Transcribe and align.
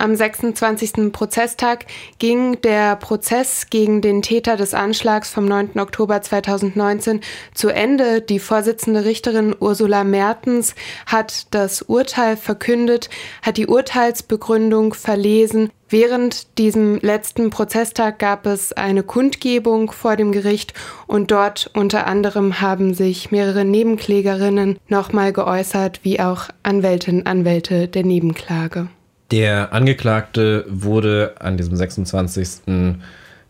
Am 0.00 0.14
26. 0.14 1.10
Prozesstag 1.10 1.86
ging 2.20 2.60
der 2.60 2.94
Prozess 2.94 3.66
gegen 3.68 4.00
den 4.00 4.22
Täter 4.22 4.56
des 4.56 4.72
Anschlags 4.72 5.28
vom 5.30 5.44
9. 5.44 5.76
Oktober 5.80 6.22
2019 6.22 7.20
zu 7.52 7.68
Ende. 7.70 8.20
Die 8.20 8.38
Vorsitzende 8.38 9.04
Richterin 9.04 9.56
Ursula 9.58 10.04
Mertens 10.04 10.76
hat 11.06 11.52
das 11.52 11.82
Urteil 11.82 12.36
verkündet, 12.36 13.10
hat 13.42 13.56
die 13.56 13.66
Urteilsbegründung 13.66 14.94
verlesen. 14.94 15.70
Während 15.88 16.58
diesem 16.58 16.98
letzten 17.00 17.50
Prozesstag 17.50 18.20
gab 18.20 18.46
es 18.46 18.72
eine 18.72 19.02
Kundgebung 19.02 19.90
vor 19.90 20.14
dem 20.14 20.30
Gericht 20.30 20.74
und 21.08 21.32
dort 21.32 21.72
unter 21.74 22.06
anderem 22.06 22.60
haben 22.60 22.94
sich 22.94 23.32
mehrere 23.32 23.64
Nebenklägerinnen 23.64 24.78
nochmal 24.86 25.32
geäußert, 25.32 26.00
wie 26.04 26.20
auch 26.20 26.50
Anwältinnen 26.62 27.26
Anwälte 27.26 27.88
der 27.88 28.04
Nebenklage. 28.04 28.90
Der 29.30 29.72
Angeklagte 29.74 30.64
wurde 30.68 31.34
an 31.38 31.56
diesem 31.58 31.76
26. 31.76 32.62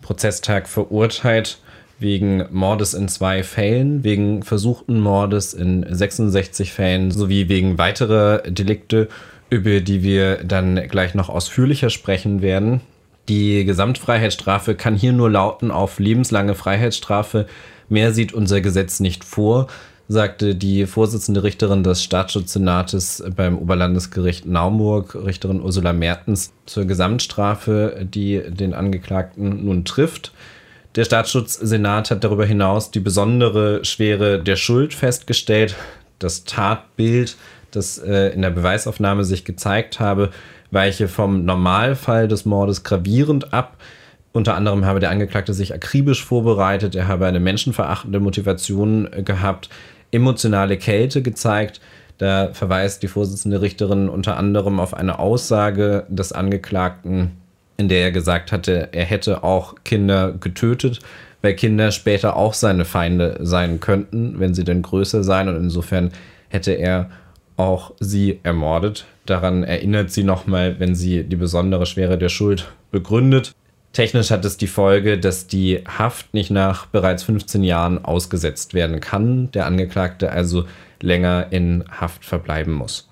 Prozesstag 0.03 0.69
verurteilt 0.69 1.59
wegen 2.01 2.45
Mordes 2.51 2.95
in 2.95 3.09
zwei 3.09 3.43
Fällen, 3.43 4.03
wegen 4.05 4.43
versuchten 4.43 5.01
Mordes 5.01 5.55
in 5.55 5.87
66 5.89 6.73
Fällen 6.73 7.11
sowie 7.11 7.49
wegen 7.49 7.79
weiterer 7.79 8.39
Delikte, 8.39 9.09
über 9.51 9.81
die 9.81 10.03
wir 10.03 10.45
dann 10.45 10.77
gleich 10.89 11.15
noch 11.15 11.29
ausführlicher 11.29 11.91
sprechen 11.91 12.43
werden. 12.43 12.81
Die 13.29 13.65
Gesamtfreiheitsstrafe 13.65 14.75
kann 14.75 14.97
hier 14.97 15.13
nur 15.13 15.31
lauten 15.31 15.71
auf 15.71 15.99
lebenslange 15.99 16.55
Freiheitsstrafe. 16.55 17.47
Mehr 17.89 18.13
sieht 18.13 18.33
unser 18.33 18.61
Gesetz 18.61 19.01
nicht 19.01 19.25
vor 19.25 19.69
sagte 20.09 20.55
die 20.55 20.87
Vorsitzende 20.87 21.43
Richterin 21.43 21.83
des 21.83 22.03
Staatsschutzsenates 22.03 23.23
beim 23.37 23.59
Oberlandesgericht 23.59 24.47
Naumburg, 24.47 25.15
Richterin 25.15 25.61
Ursula 25.61 25.93
Mertens, 25.93 26.53
zur 26.65 26.87
Gesamtstrafe, 26.87 28.07
die 28.09 28.43
den 28.49 28.73
Angeklagten 28.73 29.67
nun 29.67 29.85
trifft. 29.85 30.33
Der 30.97 31.05
Staatsschutzsenat 31.05 32.11
hat 32.11 32.25
darüber 32.25 32.47
hinaus 32.47 32.91
die 32.91 33.01
besondere 33.01 33.85
Schwere 33.85 34.43
der 34.43 34.57
Schuld 34.57 34.95
festgestellt. 34.95 35.77
Das 36.19 36.45
Tatbild, 36.45 37.37
das 37.71 37.99
äh, 37.99 38.31
in 38.31 38.41
der 38.41 38.51
Beweisaufnahme 38.51 39.25
sich 39.25 39.45
gezeigt 39.45 40.01
habe, 40.01 40.31
weiche 40.71 41.07
vom 41.07 41.45
Normalfall 41.45 42.29
des 42.29 42.47
Mordes 42.47 42.83
gravierend 42.83 43.53
ab. 43.53 43.77
Unter 44.33 44.55
anderem 44.55 44.87
habe 44.87 45.01
der 45.01 45.11
Angeklagte 45.11 45.53
sich 45.53 45.75
akribisch 45.75 46.25
vorbereitet, 46.25 46.95
er 46.95 47.09
habe 47.09 47.27
eine 47.27 47.41
menschenverachtende 47.41 48.21
Motivation 48.21 49.09
gehabt, 49.25 49.69
emotionale 50.11 50.77
Kälte 50.77 51.23
gezeigt. 51.23 51.81
Da 52.19 52.51
verweist 52.53 53.03
die 53.03 53.09
Vorsitzende 53.09 53.61
Richterin 53.61 54.09
unter 54.09 54.37
anderem 54.37 54.81
auf 54.81 54.95
eine 54.95 55.19
Aussage 55.19 56.05
des 56.09 56.33
Angeklagten, 56.33 57.33
in 57.77 57.89
der 57.89 58.03
er 58.03 58.13
gesagt 58.13 58.51
hatte, 58.51 58.89
er 58.93 59.05
hätte 59.05 59.45
auch 59.45 59.77
Kinder 59.85 60.33
getötet, 60.33 60.99
weil 61.43 61.55
Kinder 61.55 61.93
später 61.93 62.37
auch 62.37 62.55
seine 62.55 62.85
Feinde 62.85 63.39
sein 63.41 63.79
könnten, 63.79 64.41
wenn 64.41 64.55
sie 64.55 64.65
denn 64.65 64.83
größer 64.83 65.23
seien. 65.23 65.49
Und 65.49 65.57
insofern 65.57 66.11
hätte 66.49 66.73
er 66.73 67.11
auch 67.57 67.93
sie 68.01 68.41
ermordet. 68.43 69.07
Daran 69.27 69.63
erinnert 69.63 70.11
sie 70.11 70.25
nochmal, 70.25 70.81
wenn 70.81 70.95
sie 70.95 71.23
die 71.23 71.37
besondere 71.37 71.87
Schwere 71.87 72.19
der 72.19 72.31
Schuld 72.31 72.73
begründet. 72.91 73.53
Technisch 73.93 74.31
hat 74.31 74.45
es 74.45 74.57
die 74.57 74.67
Folge, 74.67 75.19
dass 75.19 75.47
die 75.47 75.83
Haft 75.87 76.35
nicht 76.35 76.51
nach 76.51 76.87
bereits 76.87 77.23
15 77.25 77.65
Jahren 77.65 78.05
ausgesetzt 78.05 78.75
werden 78.75 79.01
kann, 79.01 79.51
der 79.53 79.67
Angeklagte 79.67 80.31
also 80.31 80.67
länger 81.01 81.47
in 81.51 81.85
Haft 81.91 82.25
verbleiben 82.25 82.75
muss. 82.75 83.09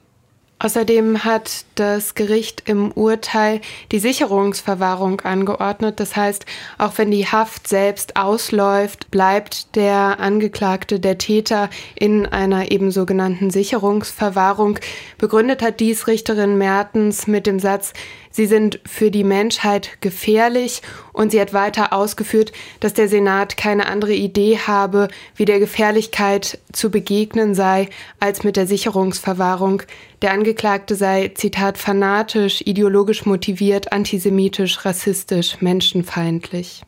Außerdem 0.58 1.22
hat 1.22 1.66
das 1.74 2.14
Gericht 2.14 2.62
im 2.66 2.90
Urteil 2.90 3.60
die 3.92 3.98
Sicherungsverwahrung 3.98 5.20
angeordnet. 5.20 6.00
Das 6.00 6.16
heißt, 6.16 6.46
auch 6.78 6.96
wenn 6.96 7.10
die 7.10 7.26
Haft 7.26 7.68
selbst 7.68 8.16
ausläuft, 8.16 9.10
bleibt 9.10 9.76
der 9.76 10.18
Angeklagte, 10.18 10.98
der 10.98 11.18
Täter 11.18 11.68
in 11.94 12.24
einer 12.24 12.70
eben 12.70 12.90
sogenannten 12.90 13.50
Sicherungsverwahrung. 13.50 14.78
Begründet 15.18 15.60
hat 15.60 15.78
dies 15.78 16.06
Richterin 16.06 16.56
Mertens 16.56 17.26
mit 17.26 17.46
dem 17.46 17.58
Satz, 17.58 17.92
Sie 18.36 18.44
sind 18.44 18.80
für 18.84 19.10
die 19.10 19.24
Menschheit 19.24 19.92
gefährlich 20.02 20.82
und 21.14 21.32
sie 21.32 21.40
hat 21.40 21.54
weiter 21.54 21.94
ausgeführt, 21.94 22.52
dass 22.80 22.92
der 22.92 23.08
Senat 23.08 23.56
keine 23.56 23.86
andere 23.86 24.12
Idee 24.12 24.58
habe, 24.58 25.08
wie 25.36 25.46
der 25.46 25.58
Gefährlichkeit 25.58 26.58
zu 26.70 26.90
begegnen 26.90 27.54
sei, 27.54 27.88
als 28.20 28.44
mit 28.44 28.56
der 28.56 28.66
Sicherungsverwahrung. 28.66 29.84
Der 30.20 30.32
Angeklagte 30.32 30.96
sei, 30.96 31.30
Zitat, 31.34 31.78
fanatisch, 31.78 32.60
ideologisch 32.66 33.24
motiviert, 33.24 33.92
antisemitisch, 33.92 34.84
rassistisch, 34.84 35.62
menschenfeindlich. 35.62 36.82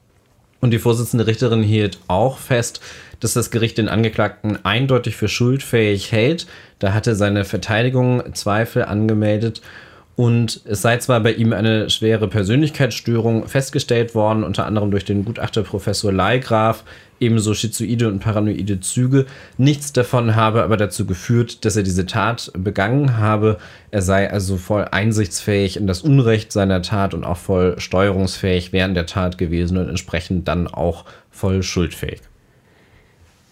Und 0.60 0.72
die 0.72 0.78
Vorsitzende 0.78 1.26
Richterin 1.26 1.62
hielt 1.62 1.98
auch 2.08 2.36
fest, 2.36 2.82
dass 3.20 3.32
das 3.32 3.50
Gericht 3.50 3.78
den 3.78 3.88
Angeklagten 3.88 4.66
eindeutig 4.66 5.16
für 5.16 5.28
schuldfähig 5.28 6.12
hält. 6.12 6.46
Da 6.78 6.92
hatte 6.92 7.14
seine 7.14 7.46
Verteidigung 7.46 8.34
Zweifel 8.34 8.84
angemeldet 8.84 9.62
und 10.18 10.62
es 10.64 10.82
sei 10.82 10.96
zwar 10.96 11.20
bei 11.20 11.32
ihm 11.34 11.52
eine 11.52 11.90
schwere 11.90 12.26
Persönlichkeitsstörung 12.26 13.46
festgestellt 13.46 14.16
worden, 14.16 14.42
unter 14.42 14.66
anderem 14.66 14.90
durch 14.90 15.04
den 15.04 15.24
Gutachter 15.24 15.62
Professor 15.62 16.12
Leigraf, 16.12 16.82
ebenso 17.20 17.54
schizoide 17.54 18.08
und 18.08 18.18
paranoide 18.18 18.80
Züge. 18.80 19.26
Nichts 19.58 19.92
davon 19.92 20.34
habe 20.34 20.64
aber 20.64 20.76
dazu 20.76 21.06
geführt, 21.06 21.64
dass 21.64 21.76
er 21.76 21.84
diese 21.84 22.04
Tat 22.04 22.50
begangen 22.58 23.16
habe. 23.18 23.58
Er 23.92 24.02
sei 24.02 24.28
also 24.28 24.56
voll 24.56 24.86
einsichtsfähig 24.90 25.76
in 25.76 25.86
das 25.86 26.02
Unrecht 26.02 26.50
seiner 26.50 26.82
Tat 26.82 27.14
und 27.14 27.22
auch 27.22 27.36
voll 27.36 27.78
steuerungsfähig 27.78 28.72
während 28.72 28.96
der 28.96 29.06
Tat 29.06 29.38
gewesen 29.38 29.78
und 29.78 29.88
entsprechend 29.88 30.48
dann 30.48 30.66
auch 30.66 31.04
voll 31.30 31.62
schuldfähig. 31.62 32.22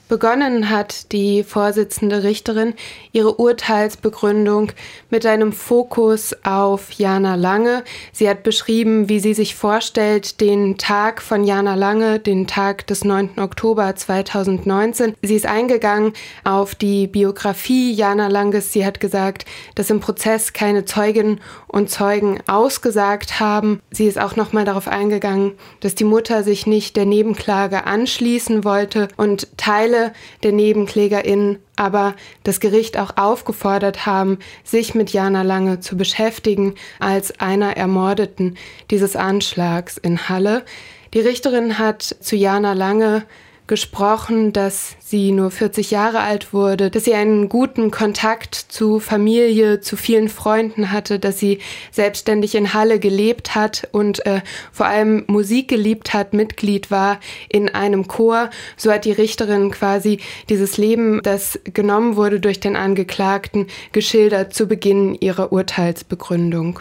Begonnen 0.09 0.71
hat 0.71 1.11
die 1.11 1.43
Vorsitzende 1.43 2.23
Richterin 2.23 2.75
ihre 3.11 3.41
Urteilsbegründung 3.41 4.71
mit 5.11 5.27
einem 5.27 5.53
Fokus 5.53 6.33
auf 6.45 6.93
Jana 6.93 7.35
Lange. 7.35 7.83
Sie 8.13 8.29
hat 8.29 8.45
beschrieben, 8.45 9.09
wie 9.09 9.19
sie 9.19 9.35
sich 9.35 9.57
vorstellt, 9.57 10.41
den 10.41 10.79
Tag 10.79 11.21
von 11.21 11.43
Jana 11.43 11.75
Lange, 11.75 12.21
den 12.21 12.47
Tag 12.47 12.87
des 12.87 13.05
9. 13.05 13.31
Oktober 13.39 13.97
2019. 13.97 15.17
Sie 15.23 15.35
ist 15.35 15.47
eingegangen 15.47 16.13
auf 16.45 16.77
die 16.77 17.09
Biografie 17.09 17.93
Jana 17.93 18.29
Langes. 18.29 18.73
Sie 18.73 18.87
hat 18.87 19.01
gesagt, 19.01 19.45
dass 19.75 19.91
im 19.91 19.99
Prozess 19.99 20.53
keine 20.53 20.85
Zeuginnen 20.85 21.41
und 21.67 21.91
Zeugen 21.91 22.39
ausgesagt 22.47 23.41
haben. 23.41 23.81
Sie 23.91 24.07
ist 24.07 24.21
auch 24.21 24.37
nochmal 24.37 24.65
darauf 24.65 24.87
eingegangen, 24.87 25.55
dass 25.81 25.97
die 25.97 26.05
Mutter 26.05 26.45
sich 26.45 26.65
nicht 26.65 26.95
der 26.95 27.07
Nebenklage 27.07 27.87
anschließen 27.87 28.63
wollte 28.63 29.09
und 29.17 29.49
Teile 29.57 29.96
Teile 29.97 30.13
der 30.43 30.53
NebenklägerInnen 30.53 31.59
aber 31.79 32.15
das 32.43 32.61
Gericht 32.61 32.97
auch 32.97 33.19
aufgefordert 33.19 34.07
haben, 34.07 34.39
sich 34.65 34.95
mit 34.95 35.13
Jana 35.13 35.43
Lange 35.43 35.81
zu 35.81 35.97
beschäftigen 35.97 36.75
als 37.01 37.39
einer 37.39 37.77
Ermordeten 37.77 38.57
dieses 38.91 39.15
Anschlags 39.15 39.99
in 39.99 40.31
Halle. 40.31 40.65
Die 41.13 41.21
Richterin 41.21 41.79
hat 41.79 42.03
zu 42.03 42.35
Jana 42.35 42.73
Lange 42.73 43.25
gesprochen, 43.67 44.53
dass 44.53 44.97
sie 45.01 45.33
nur 45.33 45.51
40 45.51 45.91
Jahre 45.91 46.21
alt 46.21 46.53
wurde, 46.53 46.91
dass 46.91 47.05
sie 47.05 47.15
einen 47.15 47.49
guten 47.49 47.91
Kontakt 47.91 48.55
zu 48.55 49.01
Familie, 49.01 49.81
zu 49.81 49.97
vielen 49.97 50.29
Freunden 50.29 50.93
hatte, 50.93 51.19
dass 51.19 51.39
sie 51.39 51.59
selbstständig 51.91 52.55
in 52.55 52.75
Halle 52.75 53.01
gelebt 53.01 53.55
hat 53.55 53.89
und 53.93 54.25
äh, 54.27 54.41
vor 54.73 54.87
allem 54.87 55.25
Musik 55.27 55.69
geliebt 55.69 56.15
hat, 56.15 56.33
Mitglied 56.33 56.91
war 56.91 57.19
in 57.49 57.69
einem 57.69 58.07
Chor. 58.07 58.51
So 58.77 58.93
hat 58.93 59.05
die 59.05 59.13
Richterin 59.13 59.71
quasi 59.71 60.21
dieses 60.49 60.77
Leben, 60.77 61.21
das 61.23 61.59
genommen 61.65 62.17
wurde 62.17 62.41
durch 62.41 62.61
den 62.61 62.77
Angeklagten, 62.77 63.67
geschildert 63.93 64.55
zu 64.55 64.67
Beginn 64.67 65.15
ihrer 65.15 65.53
Urteilsbegründung. 65.53 66.81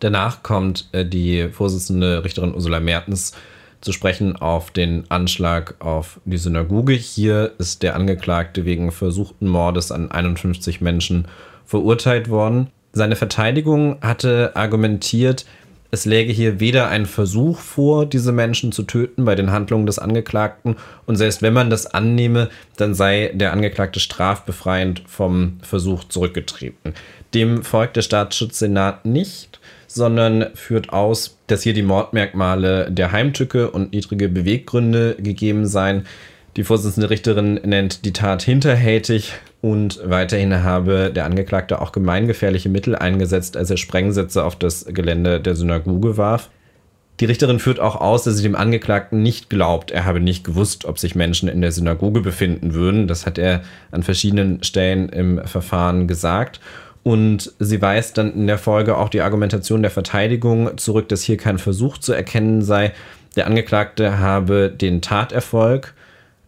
Danach 0.00 0.42
kommt 0.42 0.88
äh, 0.90 1.06
die 1.06 1.48
Vorsitzende 1.50 2.24
Richterin 2.24 2.54
Ursula 2.54 2.80
Mertens 2.80 3.34
zu 3.82 3.92
sprechen 3.92 4.36
auf 4.36 4.70
den 4.70 5.04
Anschlag 5.10 5.74
auf 5.80 6.20
die 6.24 6.38
Synagoge. 6.38 6.94
Hier 6.94 7.52
ist 7.58 7.82
der 7.82 7.94
Angeklagte 7.96 8.64
wegen 8.64 8.92
versuchten 8.92 9.48
Mordes 9.48 9.92
an 9.92 10.10
51 10.10 10.80
Menschen 10.80 11.26
verurteilt 11.66 12.30
worden. 12.30 12.68
Seine 12.92 13.16
Verteidigung 13.16 13.98
hatte 14.00 14.52
argumentiert, 14.54 15.44
es 15.94 16.06
läge 16.06 16.32
hier 16.32 16.58
weder 16.58 16.88
ein 16.88 17.04
Versuch 17.04 17.58
vor, 17.58 18.06
diese 18.06 18.32
Menschen 18.32 18.72
zu 18.72 18.84
töten 18.84 19.26
bei 19.26 19.34
den 19.34 19.52
Handlungen 19.52 19.84
des 19.84 19.98
Angeklagten, 19.98 20.76
und 21.04 21.16
selbst 21.16 21.42
wenn 21.42 21.52
man 21.52 21.68
das 21.68 21.86
annehme, 21.86 22.48
dann 22.78 22.94
sei 22.94 23.30
der 23.34 23.52
Angeklagte 23.52 24.00
strafbefreiend 24.00 25.02
vom 25.06 25.58
Versuch 25.60 26.04
zurückgetreten. 26.04 26.94
Dem 27.34 27.62
folgt 27.62 27.96
der 27.96 28.02
Staatsschutzsenat 28.02 29.04
nicht, 29.04 29.60
sondern 29.86 30.46
führt 30.54 30.94
aus, 30.94 31.36
dass 31.52 31.62
hier 31.62 31.74
die 31.74 31.82
Mordmerkmale 31.82 32.90
der 32.90 33.12
Heimtücke 33.12 33.70
und 33.70 33.92
niedrige 33.92 34.28
Beweggründe 34.28 35.16
gegeben 35.18 35.66
seien. 35.66 36.06
Die 36.56 36.64
Vorsitzende 36.64 37.10
Richterin 37.10 37.60
nennt 37.64 38.04
die 38.04 38.12
Tat 38.12 38.42
hinterhältig 38.42 39.34
und 39.60 40.00
weiterhin 40.04 40.62
habe 40.62 41.12
der 41.14 41.24
Angeklagte 41.24 41.80
auch 41.80 41.92
gemeingefährliche 41.92 42.68
Mittel 42.68 42.96
eingesetzt, 42.96 43.56
als 43.56 43.70
er 43.70 43.76
Sprengsätze 43.76 44.44
auf 44.44 44.56
das 44.56 44.86
Gelände 44.86 45.40
der 45.40 45.54
Synagoge 45.54 46.16
warf. 46.16 46.50
Die 47.20 47.26
Richterin 47.26 47.58
führt 47.58 47.78
auch 47.78 47.96
aus, 47.96 48.24
dass 48.24 48.36
sie 48.36 48.42
dem 48.42 48.56
Angeklagten 48.56 49.22
nicht 49.22 49.48
glaubt, 49.48 49.90
er 49.90 50.04
habe 50.04 50.20
nicht 50.20 50.44
gewusst, 50.44 50.86
ob 50.86 50.98
sich 50.98 51.14
Menschen 51.14 51.48
in 51.48 51.60
der 51.60 51.70
Synagoge 51.70 52.20
befinden 52.20 52.74
würden. 52.74 53.06
Das 53.06 53.26
hat 53.26 53.38
er 53.38 53.62
an 53.90 54.02
verschiedenen 54.02 54.62
Stellen 54.64 55.08
im 55.10 55.40
Verfahren 55.44 56.08
gesagt. 56.08 56.60
Und 57.02 57.52
sie 57.58 57.82
weist 57.82 58.18
dann 58.18 58.32
in 58.32 58.46
der 58.46 58.58
Folge 58.58 58.96
auch 58.96 59.08
die 59.08 59.22
Argumentation 59.22 59.82
der 59.82 59.90
Verteidigung 59.90 60.78
zurück, 60.78 61.08
dass 61.08 61.22
hier 61.22 61.36
kein 61.36 61.58
Versuch 61.58 61.98
zu 61.98 62.12
erkennen 62.12 62.62
sei. 62.62 62.92
Der 63.34 63.46
Angeklagte 63.46 64.18
habe 64.18 64.70
den 64.70 65.02
Taterfolg 65.02 65.94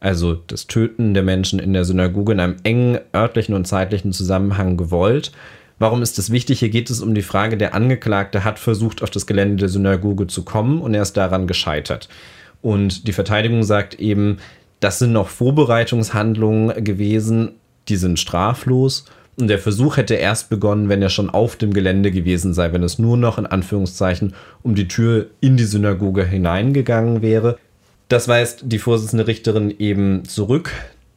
also 0.05 0.35
das 0.35 0.67
Töten 0.67 1.15
der 1.15 1.23
Menschen 1.23 1.59
in 1.59 1.73
der 1.73 1.87
Synagoge 1.87 2.33
in 2.33 2.41
einem 2.41 2.57
engen 2.63 2.99
örtlichen 3.15 3.55
und 3.55 3.67
zeitlichen 3.67 4.13
Zusammenhang 4.13 4.77
gewollt. 4.77 5.33
Warum 5.79 6.03
ist 6.03 6.19
das 6.19 6.31
wichtig? 6.31 6.59
Hier 6.59 6.69
geht 6.69 6.91
es 6.91 7.01
um 7.01 7.15
die 7.15 7.23
Frage, 7.23 7.57
der 7.57 7.75
Angeklagte 7.75 8.45
hat 8.45 8.59
versucht, 8.59 9.03
auf 9.03 9.09
das 9.09 9.27
Gelände 9.27 9.57
der 9.57 9.71
Synagoge 9.71 10.27
zu 10.27 10.45
kommen 10.45 10.83
und 10.83 10.93
er 10.93 11.01
ist 11.01 11.17
daran 11.17 11.47
gescheitert. 11.47 12.11
Und 12.61 13.09
die 13.09 13.15
Verteidigung 13.15 13.63
sagt 13.63 13.95
eben, 13.95 14.37
das 14.79 14.99
sind 14.99 15.13
noch 15.13 15.29
Vorbereitungshandlungen 15.29 16.85
gewesen, 16.85 17.53
die 17.89 17.97
sind 17.97 18.19
straflos. 18.19 19.07
Und 19.37 19.49
der 19.49 19.59
Versuch 19.59 19.97
hätte 19.97 20.15
erst 20.15 20.49
begonnen, 20.49 20.89
wenn 20.89 21.03
er 21.03 21.09
schon 21.09 21.31
auf 21.31 21.57
dem 21.57 21.73
Gelände 21.73 22.11
gewesen 22.11 22.55
sei, 22.55 22.73
wenn 22.73 22.83
es 22.83 22.99
nur 22.99 23.17
noch 23.17 23.39
in 23.39 23.47
Anführungszeichen 23.47 24.35
um 24.63 24.75
die 24.75 24.89
Tür 24.89 25.27
in 25.41 25.57
die 25.57 25.65
Synagoge 25.65 26.25
hineingegangen 26.25 27.21
wäre. 27.21 27.59
Das 28.09 28.29
weist 28.29 28.61
die 28.65 28.79
Vorsitzende 28.79 29.27
Richterin 29.27 29.75
eben 29.79 30.25
zurück. 30.25 30.71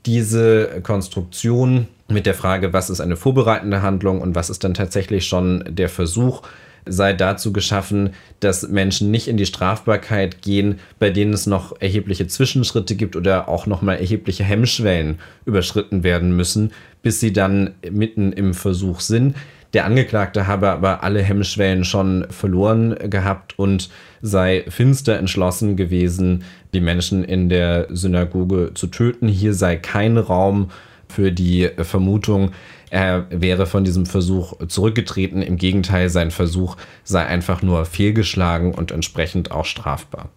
Diese 0.05 0.81
Konstruktion 0.81 1.87
mit 2.07 2.25
der 2.25 2.33
Frage, 2.33 2.73
was 2.73 2.89
ist 2.89 3.01
eine 3.01 3.17
vorbereitende 3.17 3.81
Handlung 3.81 4.21
und 4.21 4.35
was 4.35 4.49
ist 4.49 4.63
dann 4.63 4.73
tatsächlich 4.73 5.25
schon 5.27 5.63
der 5.67 5.89
Versuch, 5.89 6.41
sei 6.89 7.13
dazu 7.13 7.53
geschaffen, 7.53 8.11
dass 8.39 8.67
Menschen 8.67 9.11
nicht 9.11 9.27
in 9.27 9.37
die 9.37 9.45
Strafbarkeit 9.45 10.41
gehen, 10.41 10.79
bei 10.99 11.09
denen 11.09 11.33
es 11.33 11.47
noch 11.47 11.79
erhebliche 11.81 12.27
Zwischenschritte 12.27 12.95
gibt 12.95 13.15
oder 13.15 13.49
auch 13.49 13.65
nochmal 13.65 13.97
erhebliche 13.97 14.43
Hemmschwellen 14.43 15.19
überschritten 15.45 16.03
werden 16.03 16.35
müssen, 16.35 16.71
bis 17.01 17.19
sie 17.19 17.33
dann 17.33 17.71
mitten 17.89 18.33
im 18.33 18.53
Versuch 18.53 18.99
sind. 18.99 19.35
Der 19.73 19.85
Angeklagte 19.85 20.47
habe 20.47 20.69
aber 20.69 21.03
alle 21.03 21.21
Hemmschwellen 21.21 21.83
schon 21.83 22.25
verloren 22.29 22.95
gehabt 23.09 23.59
und 23.59 23.89
sei 24.21 24.65
finster 24.69 25.17
entschlossen 25.17 25.75
gewesen, 25.75 26.43
die 26.73 26.79
Menschen 26.79 27.23
in 27.23 27.49
der 27.49 27.87
Synagoge 27.89 28.71
zu 28.73 28.87
töten. 28.87 29.27
Hier 29.27 29.53
sei 29.53 29.75
kein 29.75 30.17
Raum 30.17 30.71
für 31.09 31.31
die 31.31 31.69
Vermutung, 31.77 32.51
er 32.89 33.27
wäre 33.29 33.65
von 33.65 33.83
diesem 33.83 34.05
Versuch 34.05 34.53
zurückgetreten. 34.67 35.41
Im 35.41 35.57
Gegenteil, 35.57 36.09
sein 36.09 36.31
Versuch 36.31 36.77
sei 37.03 37.25
einfach 37.25 37.61
nur 37.61 37.85
fehlgeschlagen 37.85 38.73
und 38.73 38.91
entsprechend 38.91 39.51
auch 39.51 39.65
strafbar. 39.65 40.29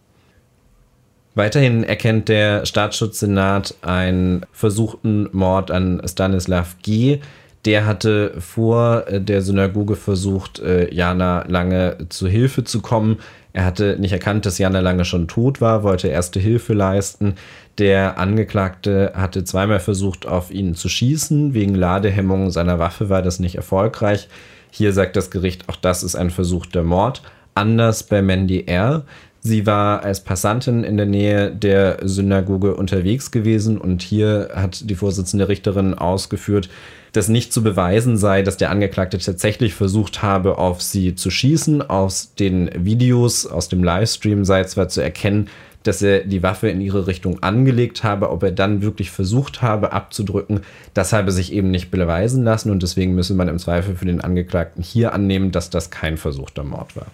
Weiterhin 1.35 1.85
erkennt 1.85 2.29
der 2.29 2.67
Staatsschutzsenat 2.67 3.77
einen 3.83 4.45
versuchten 4.53 5.29
Mord 5.33 5.71
an 5.71 6.03
Stanislav 6.05 6.77
G., 6.83 7.21
der 7.67 7.87
hatte 7.87 8.35
vor 8.39 9.07
äh, 9.07 9.21
der 9.21 9.43
Synagoge 9.43 9.97
versucht, 9.97 10.61
äh, 10.61 10.93
Jana 10.93 11.45
Lange 11.47 11.99
zu 12.09 12.27
Hilfe 12.27 12.65
zu 12.65 12.81
kommen. 12.81 13.19
Er 13.53 13.65
hatte 13.65 13.97
nicht 13.99 14.13
erkannt, 14.13 14.47
dass 14.47 14.59
Jana 14.59 14.81
Lange 14.81 15.05
schon 15.05 15.29
tot 15.29 15.61
war, 15.61 15.83
wollte 15.83 16.09
erste 16.09 16.41
Hilfe 16.41 16.73
leisten. 16.73 17.35
Der 17.81 18.19
Angeklagte 18.19 19.13
hatte 19.15 19.43
zweimal 19.43 19.81
versucht, 19.81 20.27
auf 20.27 20.51
ihn 20.51 20.75
zu 20.75 20.91
schießen. 20.91 21.55
Wegen 21.55 21.75
Ladehemmung 21.75 22.51
seiner 22.51 22.79
Waffe 22.79 23.09
war 23.09 23.23
das 23.23 23.41
nicht 23.41 23.55
erfolgreich. 23.55 24.29
Hier 24.71 24.93
sagt 24.93 25.17
das 25.17 25.31
Gericht, 25.31 25.67
auch 25.71 25.77
das 25.77 26.03
ist 26.03 26.15
ein 26.15 26.29
versuchter 26.29 26.83
Mord. 26.83 27.23
Anders 27.55 28.03
bei 28.03 28.21
Mandy 28.21 28.65
R. 28.67 29.05
Sie 29.41 29.65
war 29.65 30.05
als 30.05 30.23
Passantin 30.23 30.85
in 30.85 30.99
der 30.99 31.07
Nähe 31.07 31.51
der 31.51 32.01
Synagoge 32.03 32.75
unterwegs 32.75 33.31
gewesen 33.31 33.79
und 33.79 34.03
hier 34.03 34.51
hat 34.55 34.91
die 34.91 34.95
Vorsitzende 34.95 35.49
Richterin 35.49 35.95
ausgeführt, 35.95 36.69
dass 37.13 37.29
nicht 37.29 37.51
zu 37.51 37.63
beweisen 37.63 38.19
sei, 38.19 38.43
dass 38.43 38.59
der 38.59 38.71
Angeklagte 38.71 39.17
tatsächlich 39.17 39.73
versucht 39.73 40.23
habe, 40.23 40.59
auf 40.59 40.83
sie 40.83 41.15
zu 41.15 41.31
schießen. 41.31 41.81
Aus 41.89 42.35
den 42.35 42.71
Videos, 42.77 43.47
aus 43.47 43.71
dem 43.71 43.83
Livestream 43.83 44.45
sei 44.45 44.65
zwar 44.65 44.89
zu 44.89 45.01
erkennen, 45.01 45.49
dass 45.83 46.03
er 46.03 46.25
die 46.25 46.43
Waffe 46.43 46.69
in 46.69 46.81
ihre 46.81 47.07
Richtung 47.07 47.43
angelegt 47.43 48.05
habe, 48.05 48.31
ob 48.31 48.43
er 48.43 48.53
dann 48.53 48.83
wirklich 48.83 49.11
versucht 49.11 49.63
habe 49.63 49.93
abzudrücken, 49.93 50.61
das 50.95 51.13
habe 51.13 51.33
sich 51.33 51.53
eben 51.53 51.71
nicht 51.71 51.91
beweisen 51.91 52.45
lassen 52.45 52.71
und 52.71 52.83
deswegen 52.83 53.15
müsse 53.15 53.35
man 53.35 53.49
im 53.49 53.59
Zweifel 53.59 53.97
für 53.97 54.07
den 54.07 54.21
Angeklagten 54.21 54.83
hier 54.83 55.13
annehmen, 55.13 55.53
dass 55.53 55.71
das 55.71 55.91
kein 55.91 56.17
versuchter 56.17 56.65
Mord 56.65 56.97
war. 56.97 57.07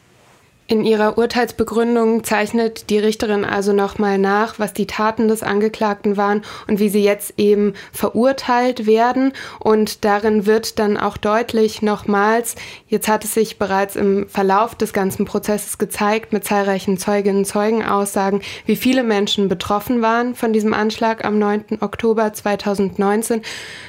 In 0.69 0.85
ihrer 0.85 1.17
Urteilsbegründung 1.17 2.25
zeichnet 2.25 2.91
die 2.91 2.99
Richterin 2.99 3.45
also 3.45 3.73
nochmal 3.73 4.19
nach, 4.19 4.59
was 4.59 4.73
die 4.73 4.89
Taten 4.89 5.29
des 5.29 5.45
Angeklagten 5.45 6.17
waren 6.17 6.43
und 6.67 6.81
wie 6.81 6.89
sie 6.89 7.05
jetzt 7.05 7.35
eben 7.37 7.75
verurteilt 7.93 8.85
werden. 8.85 9.33
Und 9.61 10.05
darin 10.05 10.45
wird 10.45 10.81
dann 10.81 10.97
auch 10.97 11.19
deutlich 11.19 11.83
nochmals, 11.83 12.57
jetzt 12.89 13.07
hat 13.07 13.25
es 13.25 13.35
sich 13.35 13.61
bereits 13.61 13.95
im 13.95 14.29
Verlauf 14.29 14.75
des 14.75 14.93
ganzen 14.93 15.25
Prozesses 15.25 15.79
gezeigt, 15.79 16.33
mit 16.33 16.45
zahlreichen 16.45 16.99
Zeuginnen 16.99 17.39
und 17.39 17.45
Zeugenaussagen, 17.45 18.41
wie 18.65 18.77
viele 18.77 19.05
Menschen 19.05 19.49
betroffen 19.49 20.03
waren 20.03 20.35
von 20.35 20.53
diesem 20.53 20.75
Anschlag 20.75 21.25
am 21.25 21.39
9. 21.39 21.79
Oktober 21.81 22.33
2019. 22.33 23.43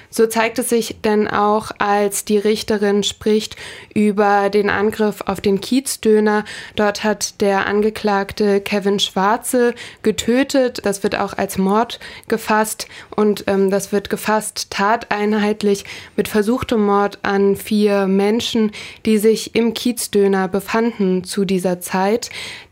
So 0.10 0.28
zeigt 0.28 0.60
es 0.60 0.70
sich 0.70 0.98
denn 1.04 1.28
auch, 1.28 1.72
als 1.80 2.26
die 2.26 2.38
Richterin 2.38 3.04
spricht 3.04 3.56
über 3.94 4.50
den 4.50 4.70
Angriff 4.70 5.22
auf 5.26 5.42
den 5.42 5.62
Kiezdöner. 5.62 6.46
Dort 6.76 7.04
hat 7.04 7.42
der 7.42 7.68
Angeklagte 7.68 8.62
Kevin 8.62 9.00
Schwarze 9.00 9.74
getötet. 10.04 10.86
Das 10.86 11.04
wird 11.04 11.16
auch 11.16 11.34
als 11.34 11.58
Mord 11.58 12.00
gefasst 12.28 12.88
und 13.16 13.44
ähm, 13.48 13.70
das 13.70 13.92
wird 13.92 14.10
gefasst 14.10 14.68
tateinheitlich 14.70 15.86
mit 16.16 16.28
versuchtem 16.28 16.86
Mord 16.86 17.20
an 17.24 17.56
vier 17.56 18.08
Menschen, 18.08 18.72
die 19.06 19.18
sich 19.18 19.56
im 19.56 19.74
Kiezdöner 19.74 20.48
befanden 20.48 21.24
zu 21.24 21.46
dieser 21.46 21.80
Zeit. 21.82 22.30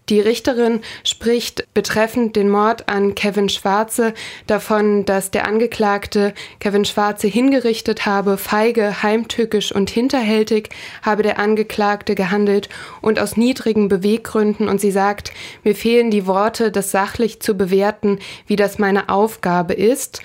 Die 0.10 0.20
Richterin 0.20 0.82
spricht 1.04 1.68
betreffend 1.74 2.36
den 2.36 2.48
Mord 2.48 2.88
an 2.88 3.16
Kevin 3.16 3.50
Schwarze 3.50 4.14
davon, 4.46 5.04
dass 5.06 5.32
der 5.32 5.48
Angeklagte 5.48 6.36
Kevin 6.60 6.86
Schwarze 6.86 7.28
hingerichtet 7.28 8.06
habe, 8.06 8.38
feige, 8.38 9.02
heimtückisch 9.02 9.72
und 9.72 9.90
hinterhältig 9.90 10.70
habe 11.02 11.24
der 11.24 11.40
Angeklagte 11.40 12.14
gehandelt 12.14 12.70
und 13.02 13.20
aus 13.20 13.36
niedrigen 13.36 13.88
Beweggründen 13.88 14.70
und 14.70 14.80
sie 14.80 14.92
sagt, 14.92 15.32
mir 15.64 15.74
fehlen 15.74 16.12
die 16.12 16.28
Worte, 16.28 16.72
das 16.72 16.92
sachlich 16.92 17.40
zu 17.40 17.56
bewerten, 17.56 18.20
wie 18.46 18.56
das 18.58 18.78
meine 18.78 19.10
Aufgabe 19.10 19.74
ist. 19.74 20.22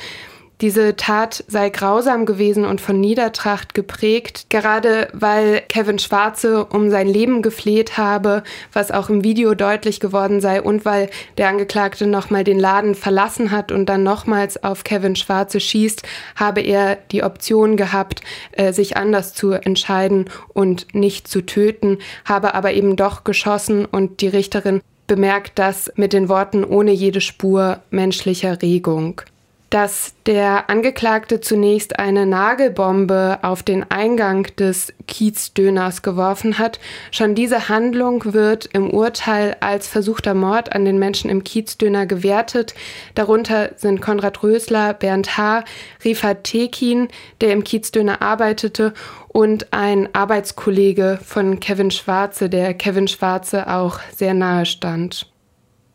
Diese 0.60 0.94
Tat 0.94 1.42
sei 1.48 1.70
grausam 1.70 2.26
gewesen 2.26 2.66
und 2.66 2.82
von 2.82 3.00
Niedertracht 3.00 3.72
geprägt, 3.72 4.46
gerade 4.50 5.08
weil 5.14 5.62
Kevin 5.68 5.98
Schwarze 5.98 6.66
um 6.66 6.90
sein 6.90 7.08
Leben 7.08 7.40
gefleht 7.40 7.96
habe, 7.96 8.42
was 8.74 8.90
auch 8.90 9.08
im 9.08 9.24
Video 9.24 9.54
deutlich 9.54 10.00
geworden 10.00 10.42
sei 10.42 10.60
und 10.60 10.84
weil 10.84 11.08
der 11.38 11.48
Angeklagte 11.48 12.06
nochmal 12.06 12.44
den 12.44 12.58
Laden 12.58 12.94
verlassen 12.94 13.52
hat 13.52 13.72
und 13.72 13.86
dann 13.86 14.02
nochmals 14.02 14.62
auf 14.62 14.84
Kevin 14.84 15.16
Schwarze 15.16 15.60
schießt, 15.60 16.02
habe 16.36 16.60
er 16.60 16.98
die 17.10 17.22
Option 17.22 17.78
gehabt, 17.78 18.20
äh, 18.52 18.74
sich 18.74 18.98
anders 18.98 19.32
zu 19.32 19.52
entscheiden 19.52 20.28
und 20.52 20.94
nicht 20.94 21.26
zu 21.26 21.40
töten, 21.40 21.96
habe 22.26 22.54
aber 22.54 22.74
eben 22.74 22.96
doch 22.96 23.24
geschossen 23.24 23.86
und 23.86 24.20
die 24.20 24.28
Richterin 24.28 24.82
bemerkt 25.06 25.58
das 25.58 25.90
mit 25.96 26.12
den 26.12 26.28
Worten 26.28 26.64
ohne 26.64 26.92
jede 26.92 27.22
Spur 27.22 27.80
menschlicher 27.90 28.60
Regung. 28.60 29.22
Dass 29.70 30.14
der 30.26 30.68
Angeklagte 30.68 31.40
zunächst 31.40 32.00
eine 32.00 32.26
Nagelbombe 32.26 33.38
auf 33.42 33.62
den 33.62 33.88
Eingang 33.88 34.48
des 34.56 34.92
Kiezdöners 35.06 36.02
geworfen 36.02 36.58
hat. 36.58 36.80
Schon 37.12 37.36
diese 37.36 37.68
Handlung 37.68 38.32
wird 38.32 38.66
im 38.72 38.90
Urteil 38.90 39.56
als 39.60 39.86
versuchter 39.86 40.34
Mord 40.34 40.72
an 40.72 40.84
den 40.84 40.98
Menschen 40.98 41.30
im 41.30 41.44
Kiezdöner 41.44 42.06
gewertet. 42.06 42.74
Darunter 43.14 43.70
sind 43.76 44.00
Konrad 44.00 44.42
Rösler, 44.42 44.92
Bernd 44.92 45.36
H., 45.38 45.64
Rifat 46.04 46.42
Tekin, 46.42 47.06
der 47.40 47.52
im 47.52 47.62
Kiezdöner 47.62 48.20
arbeitete, 48.22 48.92
und 49.28 49.72
ein 49.72 50.12
Arbeitskollege 50.12 51.20
von 51.24 51.60
Kevin 51.60 51.92
Schwarze, 51.92 52.50
der 52.50 52.74
Kevin 52.74 53.06
Schwarze 53.06 53.68
auch 53.72 54.00
sehr 54.16 54.34
nahe 54.34 54.66
stand. 54.66 55.30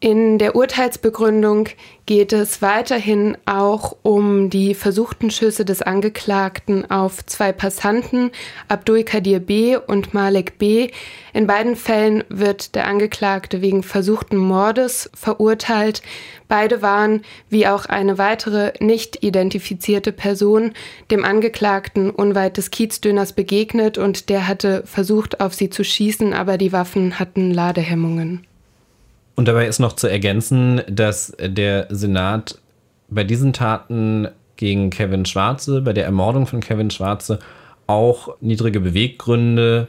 In 0.06 0.38
der 0.38 0.56
Urteilsbegründung 0.56 1.68
geht 2.06 2.32
es 2.32 2.62
weiterhin 2.62 3.40
auch 3.48 3.98
um 4.04 4.52
die 4.52 4.76
versuchten 4.76 5.32
Schüsse 5.32 5.66
des 5.66 5.82
Angeklagten 5.82 6.92
auf 6.92 7.26
zwei 7.26 7.52
Passanten, 7.52 8.30
Abdul 8.68 9.02
Kadir 9.02 9.40
B. 9.40 9.78
und 9.78 10.14
Malek 10.14 10.60
B. 10.60 10.92
In 11.34 11.48
beiden 11.48 11.76
Fällen 11.76 12.24
wird 12.30 12.76
der 12.76 12.86
Angeklagte 12.86 13.64
wegen 13.64 13.82
versuchten 13.82 14.38
Mordes 14.38 15.10
verurteilt. 15.16 16.04
Beide 16.48 16.84
waren, 16.84 17.24
wie 17.50 17.66
auch 17.66 17.88
eine 17.88 18.20
weitere 18.20 18.74
nicht 18.80 19.24
identifizierte 19.24 20.12
Person, 20.12 20.74
dem 21.10 21.26
Angeklagten 21.26 22.12
unweit 22.12 22.58
des 22.58 22.70
Kiezdöners 22.70 23.34
begegnet 23.34 23.98
und 23.98 24.30
der 24.30 24.48
hatte 24.48 24.84
versucht, 24.86 25.42
auf 25.42 25.56
sie 25.56 25.72
zu 25.72 25.84
schießen, 25.84 26.32
aber 26.32 26.60
die 26.60 26.74
Waffen 26.74 27.18
hatten 27.18 27.52
Ladehemmungen. 27.52 28.46
Und 29.36 29.48
dabei 29.48 29.68
ist 29.68 29.80
noch 29.80 29.94
zu 29.94 30.08
ergänzen, 30.08 30.82
dass 30.88 31.36
der 31.40 31.88
Senat 31.90 32.58
bei 33.10 33.24
diesen 33.24 33.54
Taten 33.54 34.30
gegen 34.56 34.90
Kevin 34.90 35.26
Schwarze, 35.26 35.82
bei 35.82 35.94
der 35.94 36.06
Ermordung 36.06 36.48
von 36.48 36.62
Kevin 36.62 36.90
Schwarze, 36.90 37.40
auch 37.88 38.36
niedrige 38.42 38.80
Beweggründe 38.80 39.88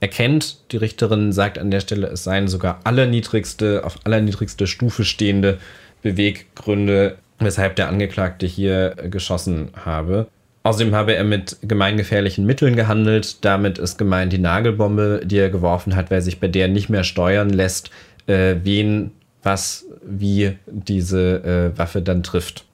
erkennt. 0.00 0.58
Die 0.70 0.76
Richterin 0.76 1.32
sagt 1.32 1.58
an 1.58 1.70
der 1.70 1.80
Stelle, 1.80 2.06
es 2.06 2.24
seien 2.24 2.48
sogar 2.48 2.80
allerniedrigste, 2.84 3.82
auf 3.84 3.96
allerniedrigste 4.04 4.66
Stufe 4.66 5.04
stehende 5.04 5.58
Beweggründe, 6.02 7.16
weshalb 7.40 7.76
der 7.76 7.88
Angeklagte 7.88 8.46
hier 8.46 8.94
geschossen 9.10 9.70
habe. 9.84 10.28
Außerdem 10.62 10.94
habe 10.94 11.14
er 11.14 11.24
mit 11.24 11.56
gemeingefährlichen 11.62 12.44
Mitteln 12.44 12.76
gehandelt. 12.76 13.44
Damit 13.44 13.78
ist 13.78 13.96
gemeint 13.96 14.32
die 14.32 14.38
Nagelbombe, 14.38 15.22
die 15.24 15.38
er 15.38 15.50
geworfen 15.50 15.96
hat, 15.96 16.10
weil 16.10 16.20
sich 16.20 16.40
bei 16.40 16.48
der 16.48 16.68
nicht 16.68 16.88
mehr 16.88 17.04
steuern 17.04 17.50
lässt, 17.50 17.90
äh, 18.28 18.56
wen, 18.62 19.10
was, 19.42 19.86
wie 20.02 20.56
diese 20.66 21.72
äh, 21.74 21.78
Waffe 21.78 22.02
dann 22.02 22.22
trifft. 22.22 22.64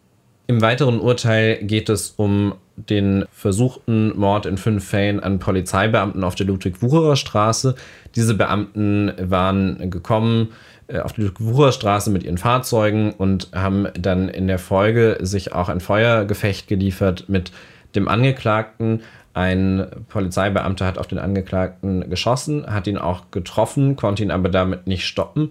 Im 0.47 0.61
weiteren 0.61 1.01
Urteil 1.01 1.57
geht 1.63 1.89
es 1.89 2.11
um 2.17 2.55
den 2.77 3.25
versuchten 3.31 4.19
Mord 4.19 4.47
in 4.47 4.59
fünf 4.59 4.85
Fällen 4.87 5.21
an 5.21 5.39
Polizeibeamten 5.39 6.25
auf 6.25 6.35
der 6.35 6.47
Ludwig-Wucherer 6.47 7.17
Straße. 7.17 7.77
Diese 8.15 8.35
Beamten 8.35 9.13
waren 9.19 9.91
gekommen 9.91 10.49
äh, 10.89 10.99
auf 10.99 11.13
die 11.13 11.23
Ludwig-Wucherer 11.23 11.73
Straße 11.73 12.11
mit 12.11 12.25
ihren 12.25 12.37
Fahrzeugen 12.37 13.13
und 13.13 13.49
haben 13.55 13.87
dann 13.99 14.29
in 14.29 14.49
der 14.49 14.59
Folge 14.59 15.19
sich 15.21 15.53
auch 15.53 15.69
ein 15.69 15.81
Feuergefecht 15.81 16.69
geliefert 16.69 17.25
mit 17.29 17.53
dem 17.95 18.09
Angeklagten. 18.09 19.01
Ein 19.35 19.89
Polizeibeamter 20.09 20.87
hat 20.87 20.97
auf 20.97 21.09
den 21.09 21.19
Angeklagten 21.19 22.09
geschossen, 22.09 22.67
hat 22.67 22.87
ihn 22.87 22.99
auch 22.99 23.33
getroffen, 23.33 23.97
konnte 23.97 24.23
ihn 24.23 24.31
aber 24.31 24.49
damit 24.49 24.87
nicht 24.87 25.07
stoppen. 25.07 25.51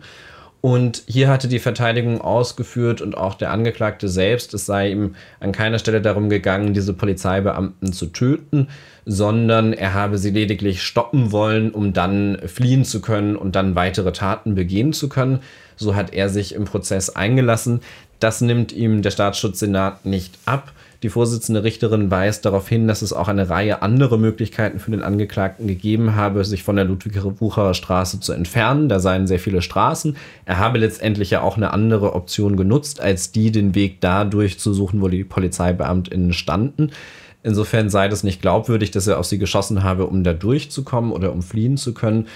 Und 0.61 1.03
hier 1.07 1.27
hatte 1.27 1.49
die 1.49 1.59
Verteidigung 1.59 2.21
ausgeführt 2.21 3.01
und 3.01 3.17
auch 3.17 3.33
der 3.33 3.51
Angeklagte 3.51 4.07
selbst, 4.07 4.53
es 4.53 4.65
sei 4.65 4.91
ihm 4.91 5.15
an 5.41 5.51
keiner 5.51 5.77
Stelle 5.77 6.01
darum 6.01 6.29
gegangen, 6.29 6.73
diese 6.73 6.93
Polizeibeamten 6.93 7.91
zu 7.91 8.05
töten, 8.05 8.69
sondern 9.05 9.73
er 9.73 9.93
habe 9.93 10.17
sie 10.17 10.29
lediglich 10.29 10.81
stoppen 10.81 11.33
wollen, 11.33 11.71
um 11.71 11.91
dann 11.91 12.37
fliehen 12.45 12.85
zu 12.85 13.01
können 13.01 13.35
und 13.35 13.57
dann 13.57 13.75
weitere 13.75 14.13
Taten 14.13 14.55
begehen 14.55 14.93
zu 14.93 15.09
können. 15.09 15.41
So 15.75 15.95
hat 15.95 16.13
er 16.13 16.29
sich 16.29 16.55
im 16.55 16.63
Prozess 16.63 17.09
eingelassen. 17.09 17.81
Das 18.21 18.39
nimmt 18.39 18.71
ihm 18.71 19.01
der 19.01 19.11
Staatsschutzsenat 19.11 20.05
nicht 20.05 20.39
ab. 20.45 20.71
Die 21.03 21.09
Vorsitzende 21.09 21.65
Richterin 21.65 22.09
weist 22.09 22.45
darauf 22.45 22.69
hin, 22.69 22.87
dass 22.87 23.01
es 23.01 23.11
auch 23.11 23.27
eine 23.27 23.49
Reihe 23.49 23.81
anderer 23.81 24.17
Möglichkeiten 24.17 24.79
für 24.79 24.91
den 24.91 25.03
Angeklagten 25.03 25.67
gegeben 25.67 26.15
habe, 26.15 26.45
sich 26.45 26.63
von 26.63 26.77
der 26.77 26.85
Ludwig-Wucherer 26.85 27.73
Straße 27.73 28.21
zu 28.21 28.31
entfernen. 28.31 28.87
Da 28.87 29.01
seien 29.01 29.27
sehr 29.27 29.39
viele 29.39 29.61
Straßen. 29.61 30.15
Er 30.45 30.59
habe 30.59 30.77
letztendlich 30.77 31.29
ja 31.29 31.41
auch 31.41 31.57
eine 31.57 31.73
andere 31.73 32.13
Option 32.13 32.55
genutzt, 32.55 33.01
als 33.01 33.33
die, 33.33 33.51
den 33.51 33.75
Weg 33.75 33.99
dadurch 33.99 34.59
zu 34.59 34.73
suchen, 34.73 35.01
wo 35.01 35.09
die 35.09 35.25
PolizeibeamtInnen 35.25 36.31
standen. 36.31 36.91
Insofern 37.43 37.89
sei 37.89 38.07
das 38.07 38.23
nicht 38.23 38.41
glaubwürdig, 38.41 38.91
dass 38.91 39.05
er 39.05 39.19
auf 39.19 39.25
sie 39.25 39.39
geschossen 39.39 39.83
habe, 39.83 40.07
um 40.07 40.23
da 40.23 40.31
durchzukommen 40.31 41.11
oder 41.11 41.33
um 41.33 41.41
fliehen 41.41 41.75
zu 41.75 41.93
können. 41.93 42.27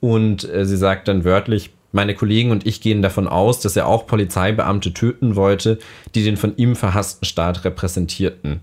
Und 0.00 0.50
äh, 0.50 0.64
sie 0.64 0.78
sagt 0.78 1.08
dann 1.08 1.24
wörtlich, 1.24 1.72
meine 1.94 2.14
Kollegen 2.14 2.50
und 2.50 2.66
ich 2.66 2.80
gehen 2.80 3.02
davon 3.02 3.28
aus, 3.28 3.60
dass 3.60 3.76
er 3.76 3.86
auch 3.86 4.06
Polizeibeamte 4.06 4.92
töten 4.92 5.36
wollte, 5.36 5.78
die 6.14 6.24
den 6.24 6.36
von 6.36 6.56
ihm 6.56 6.76
verhassten 6.76 7.24
Staat 7.24 7.64
repräsentierten. 7.64 8.60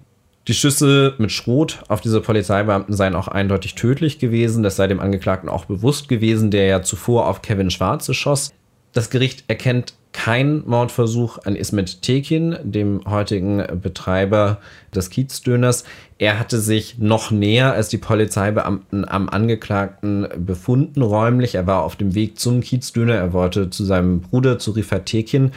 Die 0.48 0.54
Schüsse 0.54 1.14
mit 1.18 1.32
Schrot 1.32 1.80
auf 1.88 2.02
diese 2.02 2.20
Polizeibeamten 2.20 2.96
seien 2.96 3.16
auch 3.16 3.28
eindeutig 3.28 3.76
tödlich 3.76 4.18
gewesen. 4.20 4.64
Das 4.64 4.76
sei 4.76 4.88
dem 4.88 5.00
Angeklagten 5.00 5.50
auch 5.50 5.66
bewusst 5.66 6.10
gewesen, 6.10 6.50
der 6.50 6.66
ja 6.66 6.82
zuvor 6.82 7.28
auf 7.28 7.42
Kevin 7.42 7.70
Schwarze 7.70 8.14
schoss. 8.14 8.52
Das 8.92 9.10
Gericht 9.10 9.46
erkennt 9.48 9.94
kein 10.14 10.64
Mordversuch 10.66 11.38
an 11.46 11.56
Ismet 11.56 12.02
Tekin, 12.02 12.58
dem 12.64 13.02
heutigen 13.08 13.64
Betreiber 13.82 14.60
des 14.94 15.10
Kiezdöners. 15.10 15.86
Er 16.22 16.38
hatte 16.38 16.60
sich 16.60 17.00
noch 17.00 17.32
näher 17.32 17.74
als 17.74 17.90
die 17.90 17.98
Polizeibeamten 17.98 19.10
am 19.10 19.28
Angeklagten 19.28 20.28
befunden 20.38 21.02
räumlich. 21.02 21.56
Er 21.56 21.66
war 21.66 21.82
auf 21.82 21.96
dem 21.96 22.14
Weg 22.14 22.38
zum 22.38 22.62
Kiezdöner. 22.62 23.16
Er 23.16 23.34
wollte 23.34 23.72
zu 23.72 23.84
seinem 23.84 24.22
Bruder, 24.22 24.60
zu 24.60 24.70
Rifat 24.70 25.08
Tekin. 25.08 25.52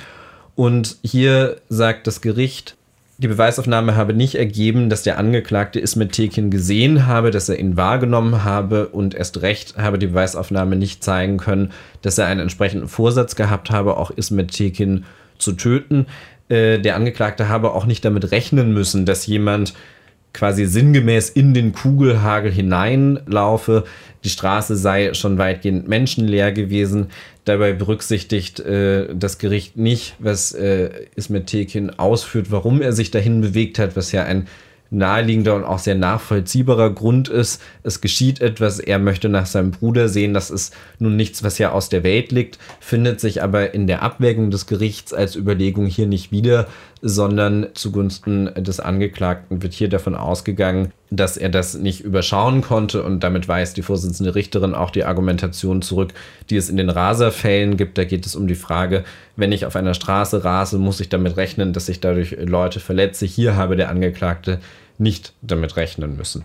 Und 0.54 0.96
hier 1.02 1.58
sagt 1.68 2.06
das 2.06 2.22
Gericht, 2.22 2.76
die 3.18 3.28
Beweisaufnahme 3.28 3.94
habe 3.94 4.14
nicht 4.14 4.36
ergeben, 4.36 4.88
dass 4.88 5.02
der 5.02 5.18
Angeklagte 5.18 5.80
Ismet 5.80 6.12
Tekin 6.12 6.50
gesehen 6.50 7.06
habe, 7.06 7.30
dass 7.30 7.50
er 7.50 7.58
ihn 7.58 7.76
wahrgenommen 7.76 8.42
habe 8.42 8.88
und 8.88 9.14
erst 9.14 9.42
recht 9.42 9.76
habe 9.76 9.98
die 9.98 10.06
Beweisaufnahme 10.06 10.76
nicht 10.76 11.04
zeigen 11.04 11.36
können, 11.36 11.72
dass 12.00 12.16
er 12.16 12.24
einen 12.24 12.40
entsprechenden 12.40 12.88
Vorsatz 12.88 13.36
gehabt 13.36 13.70
habe, 13.70 13.98
auch 13.98 14.10
Ismet 14.10 14.52
Tekin 14.52 15.04
zu 15.36 15.52
töten. 15.52 16.06
Äh, 16.48 16.78
der 16.78 16.96
Angeklagte 16.96 17.50
habe 17.50 17.72
auch 17.72 17.84
nicht 17.84 18.02
damit 18.02 18.30
rechnen 18.30 18.72
müssen, 18.72 19.04
dass 19.04 19.26
jemand 19.26 19.74
quasi 20.34 20.66
sinngemäß 20.66 21.30
in 21.30 21.54
den 21.54 21.72
Kugelhagel 21.72 22.52
hineinlaufe. 22.52 23.84
Die 24.24 24.28
Straße 24.28 24.76
sei 24.76 25.14
schon 25.14 25.38
weitgehend 25.38 25.88
menschenleer 25.88 26.52
gewesen. 26.52 27.06
Dabei 27.44 27.72
berücksichtigt 27.72 28.60
äh, 28.60 29.14
das 29.14 29.38
Gericht 29.38 29.76
nicht, 29.76 30.16
was 30.18 30.52
äh, 30.52 30.90
Ismet 31.14 31.46
Tekin 31.46 31.90
ausführt, 31.98 32.50
warum 32.50 32.82
er 32.82 32.92
sich 32.92 33.10
dahin 33.10 33.40
bewegt 33.40 33.78
hat, 33.78 33.96
was 33.96 34.12
ja 34.12 34.24
ein 34.24 34.46
naheliegender 34.90 35.54
und 35.54 35.64
auch 35.64 35.78
sehr 35.78 35.94
nachvollziehbarer 35.94 36.90
Grund 36.90 37.28
ist. 37.28 37.60
Es 37.82 38.00
geschieht 38.00 38.40
etwas, 38.40 38.78
er 38.78 38.98
möchte 38.98 39.28
nach 39.28 39.46
seinem 39.46 39.72
Bruder 39.72 40.08
sehen. 40.08 40.34
Das 40.34 40.50
ist 40.50 40.74
nun 40.98 41.16
nichts, 41.16 41.42
was 41.42 41.58
ja 41.58 41.72
aus 41.72 41.88
der 41.88 42.04
Welt 42.04 42.32
liegt, 42.32 42.58
findet 42.80 43.20
sich 43.20 43.42
aber 43.42 43.74
in 43.74 43.86
der 43.86 44.02
Abwägung 44.02 44.50
des 44.50 44.66
Gerichts 44.66 45.12
als 45.12 45.36
Überlegung 45.36 45.86
hier 45.86 46.06
nicht 46.06 46.32
wieder, 46.32 46.68
sondern 47.06 47.66
zugunsten 47.74 48.46
des 48.56 48.80
Angeklagten 48.80 49.62
wird 49.62 49.74
hier 49.74 49.90
davon 49.90 50.14
ausgegangen, 50.14 50.90
dass 51.10 51.36
er 51.36 51.50
das 51.50 51.74
nicht 51.74 52.00
überschauen 52.00 52.62
konnte 52.62 53.02
und 53.02 53.20
damit 53.20 53.46
weist 53.46 53.76
die 53.76 53.82
Vorsitzende 53.82 54.34
Richterin 54.34 54.74
auch 54.74 54.90
die 54.90 55.04
Argumentation 55.04 55.82
zurück, 55.82 56.14
die 56.48 56.56
es 56.56 56.70
in 56.70 56.78
den 56.78 56.88
Raserfällen 56.88 57.76
gibt. 57.76 57.98
Da 57.98 58.04
geht 58.04 58.24
es 58.24 58.34
um 58.34 58.46
die 58.46 58.54
Frage, 58.54 59.04
wenn 59.36 59.52
ich 59.52 59.66
auf 59.66 59.76
einer 59.76 59.92
Straße 59.92 60.44
rase, 60.44 60.78
muss 60.78 60.98
ich 60.98 61.10
damit 61.10 61.36
rechnen, 61.36 61.74
dass 61.74 61.90
ich 61.90 62.00
dadurch 62.00 62.38
Leute 62.40 62.80
verletze. 62.80 63.26
Hier 63.26 63.54
habe 63.54 63.76
der 63.76 63.90
Angeklagte 63.90 64.60
nicht 64.96 65.34
damit 65.42 65.76
rechnen 65.76 66.16
müssen. 66.16 66.42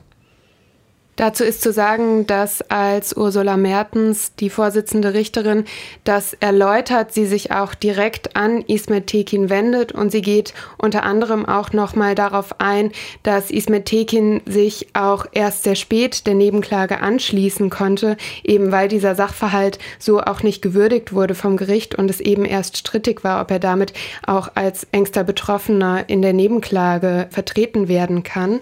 Dazu 1.20 1.44
ist 1.44 1.62
zu 1.62 1.74
sagen, 1.74 2.26
dass 2.28 2.62
als 2.70 3.12
Ursula 3.12 3.58
Mertens, 3.58 4.36
die 4.36 4.50
Vorsitzende 4.50 5.14
Richterin, 5.14 5.66
das 6.06 6.32
erläutert, 6.40 7.14
sie 7.14 7.26
sich 7.26 7.52
auch 7.52 7.76
direkt 7.76 8.38
an 8.38 8.62
Ismet 8.62 9.08
Tekin 9.08 9.50
wendet 9.50 9.92
und 9.92 10.14
sie 10.14 10.22
geht 10.22 10.54
unter 10.78 11.04
anderem 11.04 11.46
auch 11.46 11.74
nochmal 11.74 12.16
darauf 12.16 12.62
ein, 12.62 12.94
dass 13.22 13.52
Ismet 13.52 13.86
Tekin 13.86 14.40
sich 14.46 14.88
auch 14.94 15.26
erst 15.34 15.64
sehr 15.64 15.76
spät 15.76 16.26
der 16.26 16.36
Nebenklage 16.36 17.02
anschließen 17.02 17.70
konnte, 17.70 18.16
eben 18.46 18.72
weil 18.72 18.88
dieser 18.88 19.14
Sachverhalt 19.14 19.78
so 19.98 20.22
auch 20.22 20.42
nicht 20.42 20.62
gewürdigt 20.62 21.12
wurde 21.12 21.36
vom 21.36 21.58
Gericht 21.58 21.96
und 21.96 22.10
es 22.10 22.22
eben 22.22 22.46
erst 22.46 22.78
strittig 22.78 23.26
war, 23.26 23.42
ob 23.42 23.52
er 23.52 23.60
damit 23.60 23.92
auch 24.26 24.52
als 24.56 24.88
engster 24.94 25.26
Betroffener 25.26 26.08
in 26.08 26.22
der 26.22 26.32
Nebenklage 26.32 27.28
vertreten 27.30 27.90
werden 27.90 28.24
kann. 28.24 28.62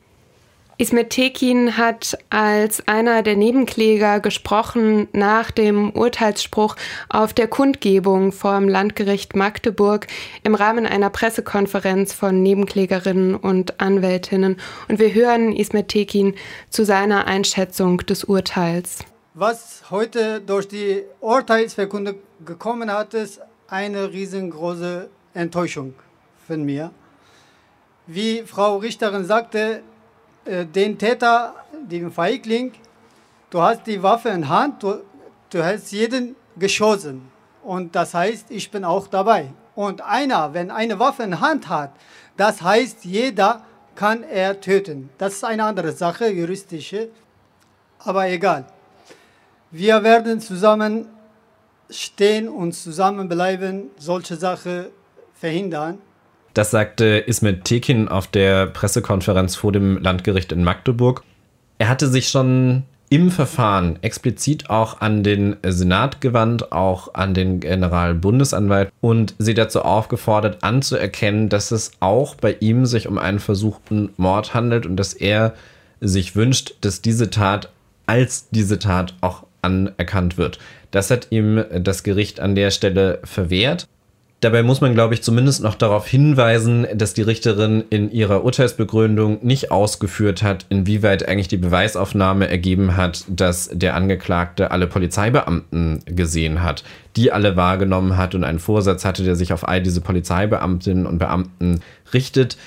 Ismet 0.79 1.09
Tekin 1.09 1.75
hat 1.75 2.15
als 2.29 2.87
einer 2.87 3.23
der 3.23 3.35
Nebenkläger 3.35 4.19
gesprochen 4.19 5.07
nach 5.11 5.49
dem 5.49 5.89
Urteilsspruch 5.89 6.75
auf 7.09 7.33
der 7.33 7.47
Kundgebung 7.47 8.31
vor 8.31 8.59
dem 8.59 8.69
Landgericht 8.69 9.35
Magdeburg 9.35 10.05
im 10.43 10.53
Rahmen 10.53 10.85
einer 10.85 11.09
Pressekonferenz 11.09 12.13
von 12.13 12.43
Nebenklägerinnen 12.43 13.35
und 13.35 13.79
Anwältinnen. 13.81 14.57
Und 14.87 14.99
wir 14.99 15.11
hören 15.15 15.51
Ismet 15.51 15.87
Tekin 15.87 16.35
zu 16.69 16.85
seiner 16.85 17.25
Einschätzung 17.25 17.97
des 18.05 18.25
Urteils. 18.25 18.99
Was 19.33 19.89
heute 19.89 20.41
durch 20.41 20.67
die 20.67 21.01
Urteilsverkündung 21.21 22.17
gekommen 22.45 22.93
hat, 22.93 23.15
ist 23.15 23.41
eine 23.67 24.11
riesengroße 24.13 25.09
Enttäuschung 25.33 25.95
von 26.45 26.63
mir. 26.63 26.91
Wie 28.05 28.43
Frau 28.43 28.77
Richterin 28.77 29.25
sagte, 29.25 29.81
den 30.47 30.97
Täter, 30.97 31.55
den 31.73 32.11
Feigling, 32.11 32.73
du 33.49 33.61
hast 33.61 33.85
die 33.85 34.01
Waffe 34.01 34.29
in 34.29 34.47
Hand, 34.47 34.83
du, 34.83 35.03
du 35.49 35.63
hast 35.63 35.91
jeden 35.91 36.35
geschossen. 36.57 37.29
Und 37.63 37.95
das 37.95 38.13
heißt, 38.13 38.45
ich 38.49 38.71
bin 38.71 38.83
auch 38.83 39.07
dabei. 39.07 39.49
Und 39.75 40.01
einer, 40.01 40.53
wenn 40.53 40.71
eine 40.71 40.97
Waffe 40.99 41.23
in 41.23 41.39
Hand 41.39 41.69
hat, 41.69 41.91
das 42.37 42.61
heißt, 42.61 43.05
jeder 43.05 43.63
kann 43.95 44.23
er 44.23 44.59
töten. 44.61 45.09
Das 45.17 45.33
ist 45.33 45.43
eine 45.43 45.63
andere 45.63 45.91
Sache, 45.91 46.29
juristische. 46.29 47.09
Aber 47.99 48.27
egal. 48.29 48.65
Wir 49.71 50.01
werden 50.03 50.39
zusammen 50.39 51.07
stehen 51.89 52.47
und 52.47 52.73
zusammenbleiben, 52.73 53.89
solche 53.97 54.35
Sachen 54.35 54.87
verhindern. 55.33 55.99
Das 56.57 56.71
sagte 56.71 57.05
Ismet 57.19 57.65
Tekin 57.65 58.07
auf 58.07 58.25
der 58.25 58.65
Pressekonferenz 58.65 59.55
vor 59.55 59.71
dem 59.71 59.99
Landgericht 59.99 60.51
in 60.51 60.63
Magdeburg. 60.63 61.23
Er 61.77 61.87
hatte 61.87 62.07
sich 62.07 62.29
schon 62.29 62.81
im 63.09 63.29
Verfahren 63.29 63.99
explizit 64.01 64.67
auch 64.67 64.99
an 64.99 65.21
den 65.21 65.57
Senat 65.63 66.19
gewandt, 66.19 66.71
auch 66.71 67.13
an 67.13 67.35
den 67.35 67.59
Generalbundesanwalt 67.59 68.89
und 69.01 69.35
sie 69.37 69.53
dazu 69.53 69.83
aufgefordert, 69.83 70.63
anzuerkennen, 70.63 71.49
dass 71.49 71.69
es 71.69 71.91
auch 71.99 72.33
bei 72.33 72.57
ihm 72.59 72.87
sich 72.87 73.07
um 73.07 73.19
einen 73.19 73.37
versuchten 73.37 74.09
Mord 74.17 74.55
handelt 74.55 74.87
und 74.87 74.97
dass 74.97 75.13
er 75.13 75.53
sich 76.01 76.35
wünscht, 76.35 76.73
dass 76.81 77.03
diese 77.03 77.29
Tat 77.29 77.69
als 78.07 78.49
diese 78.49 78.79
Tat 78.79 79.13
auch 79.21 79.43
anerkannt 79.61 80.39
wird. 80.39 80.57
Das 80.89 81.11
hat 81.11 81.27
ihm 81.29 81.63
das 81.71 82.01
Gericht 82.01 82.39
an 82.39 82.55
der 82.55 82.71
Stelle 82.71 83.19
verwehrt. 83.23 83.87
Dabei 84.39 84.61
muss 84.61 84.81
man, 84.81 84.93
glaube 84.93 85.15
ich, 85.15 85.23
zumindest 85.23 85.63
noch 85.63 85.73
darauf 85.73 86.05
hinweisen, 86.07 86.85
dass 86.93 87.15
die 87.15 87.23
Richterin 87.23 87.83
in 87.89 88.11
ihrer 88.11 88.43
Urteilsbegründung 88.43 89.39
nicht 89.41 89.71
ausgeführt 89.71 90.43
hat, 90.43 90.67
inwieweit 90.69 91.27
eigentlich 91.27 91.47
die 91.47 91.57
Beweisaufnahme 91.57 92.47
ergeben 92.47 92.95
hat, 92.95 93.25
dass 93.27 93.67
der 93.73 93.95
Angeklagte 93.95 94.69
alle 94.69 94.85
Polizeibeamten 94.85 96.01
gesehen 96.05 96.61
hat, 96.61 96.83
die 97.15 97.31
alle 97.31 97.55
wahrgenommen 97.55 98.15
hat 98.15 98.35
und 98.35 98.43
einen 98.43 98.59
Vorsatz 98.59 99.05
hatte, 99.05 99.23
der 99.23 99.35
sich 99.35 99.53
auf 99.53 99.67
all 99.67 99.81
diese 99.81 100.01
Polizeibeamtinnen 100.01 101.07
und 101.07 101.17
Beamten 101.17 101.79
richtet. 102.13 102.57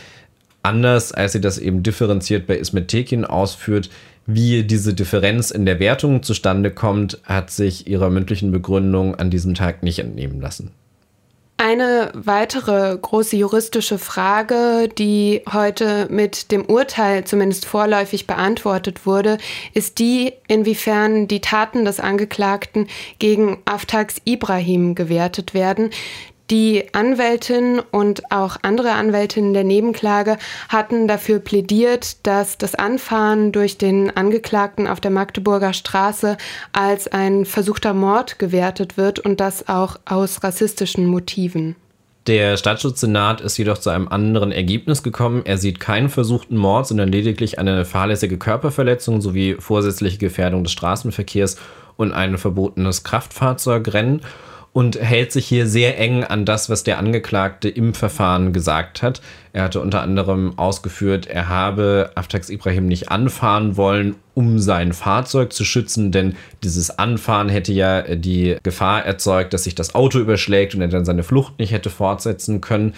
Anders 0.64 1.12
als 1.12 1.32
sie 1.32 1.40
das 1.40 1.56
eben 1.56 1.84
differenziert 1.84 2.48
bei 2.48 2.56
Ismet 2.56 2.88
Tekin 2.88 3.24
ausführt, 3.24 3.90
wie 4.26 4.64
diese 4.64 4.92
Differenz 4.92 5.52
in 5.52 5.66
der 5.66 5.78
Wertung 5.78 6.24
zustande 6.24 6.72
kommt, 6.72 7.20
hat 7.22 7.52
sich 7.52 7.86
ihrer 7.86 8.10
mündlichen 8.10 8.50
Begründung 8.50 9.14
an 9.14 9.30
diesem 9.30 9.54
Tag 9.54 9.84
nicht 9.84 10.00
entnehmen 10.00 10.40
lassen. 10.40 10.72
Eine 11.62 12.10
weitere 12.14 12.96
große 12.96 13.36
juristische 13.36 13.98
Frage, 13.98 14.88
die 14.96 15.42
heute 15.52 16.06
mit 16.08 16.52
dem 16.52 16.64
Urteil 16.64 17.24
zumindest 17.24 17.66
vorläufig 17.66 18.26
beantwortet 18.26 19.04
wurde, 19.04 19.36
ist 19.74 19.98
die, 19.98 20.32
inwiefern 20.48 21.28
die 21.28 21.42
Taten 21.42 21.84
des 21.84 22.00
Angeklagten 22.00 22.88
gegen 23.18 23.58
Aftax 23.66 24.22
Ibrahim 24.24 24.94
gewertet 24.94 25.52
werden. 25.52 25.90
Die 26.50 26.92
Anwältin 26.94 27.80
und 27.92 28.32
auch 28.32 28.56
andere 28.62 28.90
Anwältinnen 28.90 29.54
der 29.54 29.62
Nebenklage 29.62 30.36
hatten 30.68 31.06
dafür 31.06 31.38
plädiert, 31.38 32.26
dass 32.26 32.58
das 32.58 32.74
Anfahren 32.74 33.52
durch 33.52 33.78
den 33.78 34.16
Angeklagten 34.16 34.88
auf 34.88 34.98
der 35.00 35.12
Magdeburger 35.12 35.72
Straße 35.72 36.36
als 36.72 37.06
ein 37.06 37.44
versuchter 37.44 37.94
Mord 37.94 38.40
gewertet 38.40 38.96
wird 38.96 39.20
und 39.20 39.38
das 39.38 39.68
auch 39.68 40.00
aus 40.06 40.42
rassistischen 40.42 41.06
Motiven. 41.06 41.76
Der 42.26 42.56
Staatsschutzsenat 42.56 43.40
ist 43.40 43.56
jedoch 43.56 43.78
zu 43.78 43.90
einem 43.90 44.08
anderen 44.08 44.50
Ergebnis 44.50 45.04
gekommen. 45.04 45.42
Er 45.44 45.56
sieht 45.56 45.78
keinen 45.78 46.08
versuchten 46.08 46.56
Mord, 46.56 46.88
sondern 46.88 47.12
lediglich 47.12 47.60
eine 47.60 47.84
fahrlässige 47.84 48.38
Körperverletzung 48.38 49.20
sowie 49.20 49.54
vorsätzliche 49.60 50.18
Gefährdung 50.18 50.64
des 50.64 50.72
Straßenverkehrs 50.72 51.58
und 51.96 52.12
ein 52.12 52.38
verbotenes 52.38 53.04
Kraftfahrzeugrennen 53.04 54.22
und 54.72 55.00
hält 55.00 55.32
sich 55.32 55.46
hier 55.46 55.66
sehr 55.66 55.98
eng 55.98 56.22
an 56.22 56.44
das, 56.44 56.70
was 56.70 56.84
der 56.84 56.98
Angeklagte 56.98 57.68
im 57.68 57.92
Verfahren 57.92 58.52
gesagt 58.52 59.02
hat. 59.02 59.20
Er 59.52 59.64
hatte 59.64 59.80
unter 59.80 60.00
anderem 60.00 60.56
ausgeführt, 60.58 61.26
er 61.26 61.48
habe 61.48 62.12
Aftax 62.14 62.50
Ibrahim 62.50 62.86
nicht 62.86 63.10
anfahren 63.10 63.76
wollen, 63.76 64.14
um 64.34 64.60
sein 64.60 64.92
Fahrzeug 64.92 65.52
zu 65.52 65.64
schützen, 65.64 66.12
denn 66.12 66.36
dieses 66.62 66.98
Anfahren 66.98 67.48
hätte 67.48 67.72
ja 67.72 68.02
die 68.14 68.58
Gefahr 68.62 69.04
erzeugt, 69.04 69.52
dass 69.52 69.64
sich 69.64 69.74
das 69.74 69.96
Auto 69.96 70.20
überschlägt 70.20 70.74
und 70.74 70.82
er 70.82 70.88
dann 70.88 71.04
seine 71.04 71.24
Flucht 71.24 71.58
nicht 71.58 71.72
hätte 71.72 71.90
fortsetzen 71.90 72.60
können. 72.60 72.94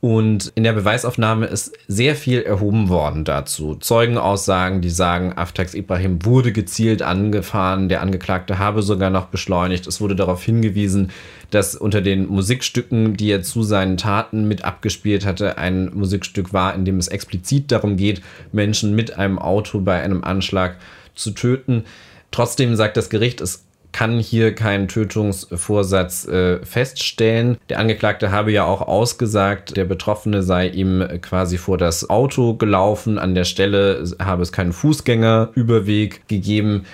Und 0.00 0.52
in 0.54 0.62
der 0.62 0.74
Beweisaufnahme 0.74 1.46
ist 1.46 1.76
sehr 1.88 2.14
viel 2.14 2.42
erhoben 2.42 2.88
worden 2.88 3.24
dazu. 3.24 3.74
Zeugenaussagen, 3.74 4.80
die 4.80 4.90
sagen, 4.90 5.32
Aftax 5.34 5.74
Ibrahim 5.74 6.24
wurde 6.24 6.52
gezielt 6.52 7.02
angefahren, 7.02 7.88
der 7.88 8.00
Angeklagte 8.00 8.60
habe 8.60 8.82
sogar 8.82 9.10
noch 9.10 9.26
beschleunigt. 9.26 9.88
Es 9.88 10.00
wurde 10.00 10.14
darauf 10.14 10.40
hingewiesen, 10.44 11.10
dass 11.50 11.74
unter 11.74 12.00
den 12.00 12.28
Musikstücken, 12.28 13.16
die 13.16 13.30
er 13.32 13.42
zu 13.42 13.64
seinen 13.64 13.96
Taten 13.96 14.46
mit 14.46 14.64
abgespielt 14.64 15.26
hatte, 15.26 15.58
ein 15.58 15.90
Musikstück 15.92 16.52
war, 16.52 16.76
in 16.76 16.84
dem 16.84 16.98
es 16.98 17.08
explizit 17.08 17.72
darum 17.72 17.96
geht, 17.96 18.22
Menschen 18.52 18.94
mit 18.94 19.18
einem 19.18 19.40
Auto 19.40 19.80
bei 19.80 20.00
einem 20.00 20.22
Anschlag 20.22 20.76
zu 21.16 21.32
töten. 21.32 21.84
Trotzdem 22.30 22.76
sagt 22.76 22.96
das 22.96 23.10
Gericht, 23.10 23.40
es 23.40 23.64
kann 23.98 24.20
hier 24.20 24.54
keinen 24.54 24.86
Tötungsvorsatz 24.86 26.28
äh, 26.28 26.64
feststellen. 26.64 27.56
Der 27.68 27.80
Angeklagte 27.80 28.30
habe 28.30 28.52
ja 28.52 28.64
auch 28.64 28.80
ausgesagt, 28.80 29.76
der 29.76 29.86
Betroffene 29.86 30.44
sei 30.44 30.68
ihm 30.68 31.04
quasi 31.20 31.58
vor 31.58 31.78
das 31.78 32.08
Auto 32.08 32.54
gelaufen. 32.54 33.18
An 33.18 33.34
der 33.34 33.42
Stelle 33.42 34.04
habe 34.22 34.44
es 34.44 34.52
keinen 34.52 34.72
Fußgängerüberweg 34.72 36.28
gegeben. 36.28 36.84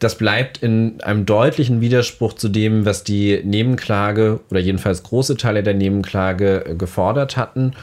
Das 0.00 0.18
bleibt 0.18 0.58
in 0.58 1.00
einem 1.00 1.26
deutlichen 1.26 1.80
Widerspruch 1.80 2.32
zu 2.32 2.48
dem, 2.48 2.84
was 2.84 3.04
die 3.04 3.40
Nebenklage 3.44 4.40
oder 4.50 4.58
jedenfalls 4.58 5.04
große 5.04 5.36
Teile 5.36 5.62
der 5.62 5.74
Nebenklage 5.74 6.66
äh, 6.66 6.74
gefordert 6.74 7.36
hatten. 7.36 7.74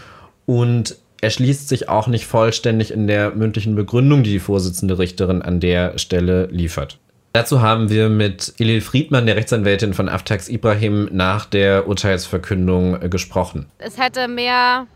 Und 0.46 0.98
erschließt 1.22 1.70
sich 1.70 1.88
auch 1.88 2.08
nicht 2.08 2.26
vollständig 2.26 2.92
in 2.92 3.08
der 3.08 3.32
mündlichen 3.32 3.76
Begründung, 3.76 4.24
die 4.24 4.32
die 4.32 4.40
Vorsitzende 4.40 5.00
Richterin 5.00 5.42
an 5.42 5.62
der 5.62 5.98
Stelle 5.98 6.48
liefert. 6.48 7.00
Dazu 7.36 7.62
haben 7.62 7.90
wir 7.90 8.08
mit 8.08 8.54
Elil 8.60 8.80
Friedmann, 8.80 9.26
der 9.26 9.36
Rechtsanwältin 9.36 9.94
von 9.94 10.08
Aftax 10.08 10.48
Ibrahim, 10.48 11.10
nach 11.12 11.44
der 11.44 11.86
Urteilsverkündung 11.86 13.02
äh, 13.02 13.10
gesprochen. 13.10 13.66
Es 13.78 13.98
hätte 13.98 14.30
mehr 14.30 14.88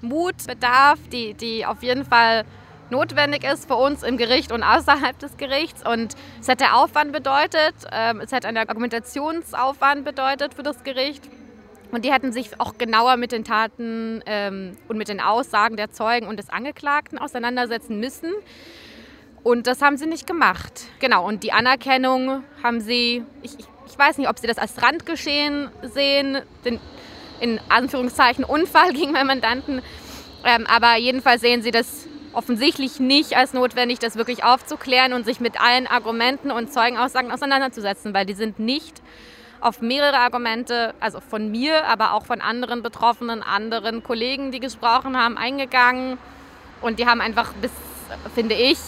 Mut 0.00 0.34
bedarf, 0.44 0.98
die, 1.12 1.34
die 1.34 1.64
auf 1.64 1.84
jeden 1.84 2.04
Fall 2.04 2.44
notwendig 2.90 3.44
ist 3.44 3.68
für 3.68 3.76
uns 3.76 4.02
im 4.02 4.16
Gericht 4.16 4.50
und 4.50 4.64
außerhalb 4.64 5.16
des 5.20 5.36
Gerichts. 5.36 5.88
Und 5.88 6.16
es 6.40 6.48
hätte 6.48 6.72
Aufwand 6.72 7.12
bedeutet, 7.12 7.76
ähm, 7.92 8.22
es 8.22 8.32
hätte 8.32 8.48
einen 8.48 8.68
Argumentationsaufwand 8.68 10.04
bedeutet 10.04 10.54
für 10.54 10.64
das 10.64 10.82
Gericht. 10.82 11.22
Und 11.92 12.04
die 12.04 12.12
hätten 12.12 12.32
sich 12.32 12.58
auch 12.58 12.76
genauer 12.76 13.16
mit 13.16 13.30
den 13.30 13.44
Taten 13.44 14.20
ähm, 14.26 14.72
und 14.88 14.98
mit 14.98 15.06
den 15.06 15.20
Aussagen 15.20 15.76
der 15.76 15.92
Zeugen 15.92 16.26
und 16.26 16.40
des 16.40 16.50
Angeklagten 16.50 17.18
auseinandersetzen 17.18 18.00
müssen. 18.00 18.32
Und 19.42 19.66
das 19.66 19.82
haben 19.82 19.96
sie 19.96 20.06
nicht 20.06 20.26
gemacht. 20.26 20.84
Genau, 20.98 21.26
und 21.26 21.42
die 21.42 21.52
Anerkennung 21.52 22.44
haben 22.62 22.80
sie, 22.80 23.24
ich, 23.42 23.56
ich 23.58 23.98
weiß 23.98 24.18
nicht, 24.18 24.28
ob 24.28 24.38
sie 24.38 24.46
das 24.46 24.58
als 24.58 24.82
Randgeschehen 24.82 25.70
sehen, 25.82 26.38
den 26.64 26.80
in 27.40 27.60
Anführungszeichen 27.68 28.44
Unfall 28.44 28.92
gegen 28.92 29.12
meinen 29.12 29.28
Mandanten. 29.28 29.82
Ähm, 30.44 30.66
aber 30.66 30.96
jedenfalls 30.96 31.40
sehen 31.40 31.62
sie 31.62 31.70
das 31.70 32.06
offensichtlich 32.32 33.00
nicht 33.00 33.36
als 33.36 33.52
notwendig, 33.52 33.98
das 33.98 34.16
wirklich 34.16 34.44
aufzuklären 34.44 35.12
und 35.12 35.24
sich 35.24 35.40
mit 35.40 35.60
allen 35.60 35.86
Argumenten 35.86 36.50
und 36.50 36.72
Zeugenaussagen 36.72 37.32
auseinanderzusetzen, 37.32 38.14
weil 38.14 38.26
die 38.26 38.34
sind 38.34 38.58
nicht 38.58 39.02
auf 39.60 39.80
mehrere 39.80 40.18
Argumente, 40.18 40.94
also 41.00 41.20
von 41.20 41.50
mir, 41.50 41.84
aber 41.86 42.12
auch 42.12 42.26
von 42.26 42.40
anderen 42.40 42.82
Betroffenen, 42.82 43.42
anderen 43.42 44.02
Kollegen, 44.02 44.52
die 44.52 44.60
gesprochen 44.60 45.16
haben, 45.16 45.36
eingegangen. 45.36 46.18
Und 46.80 47.00
die 47.00 47.06
haben 47.06 47.20
einfach 47.20 47.52
bis, 47.54 47.72
finde 48.34 48.54
ich, 48.54 48.78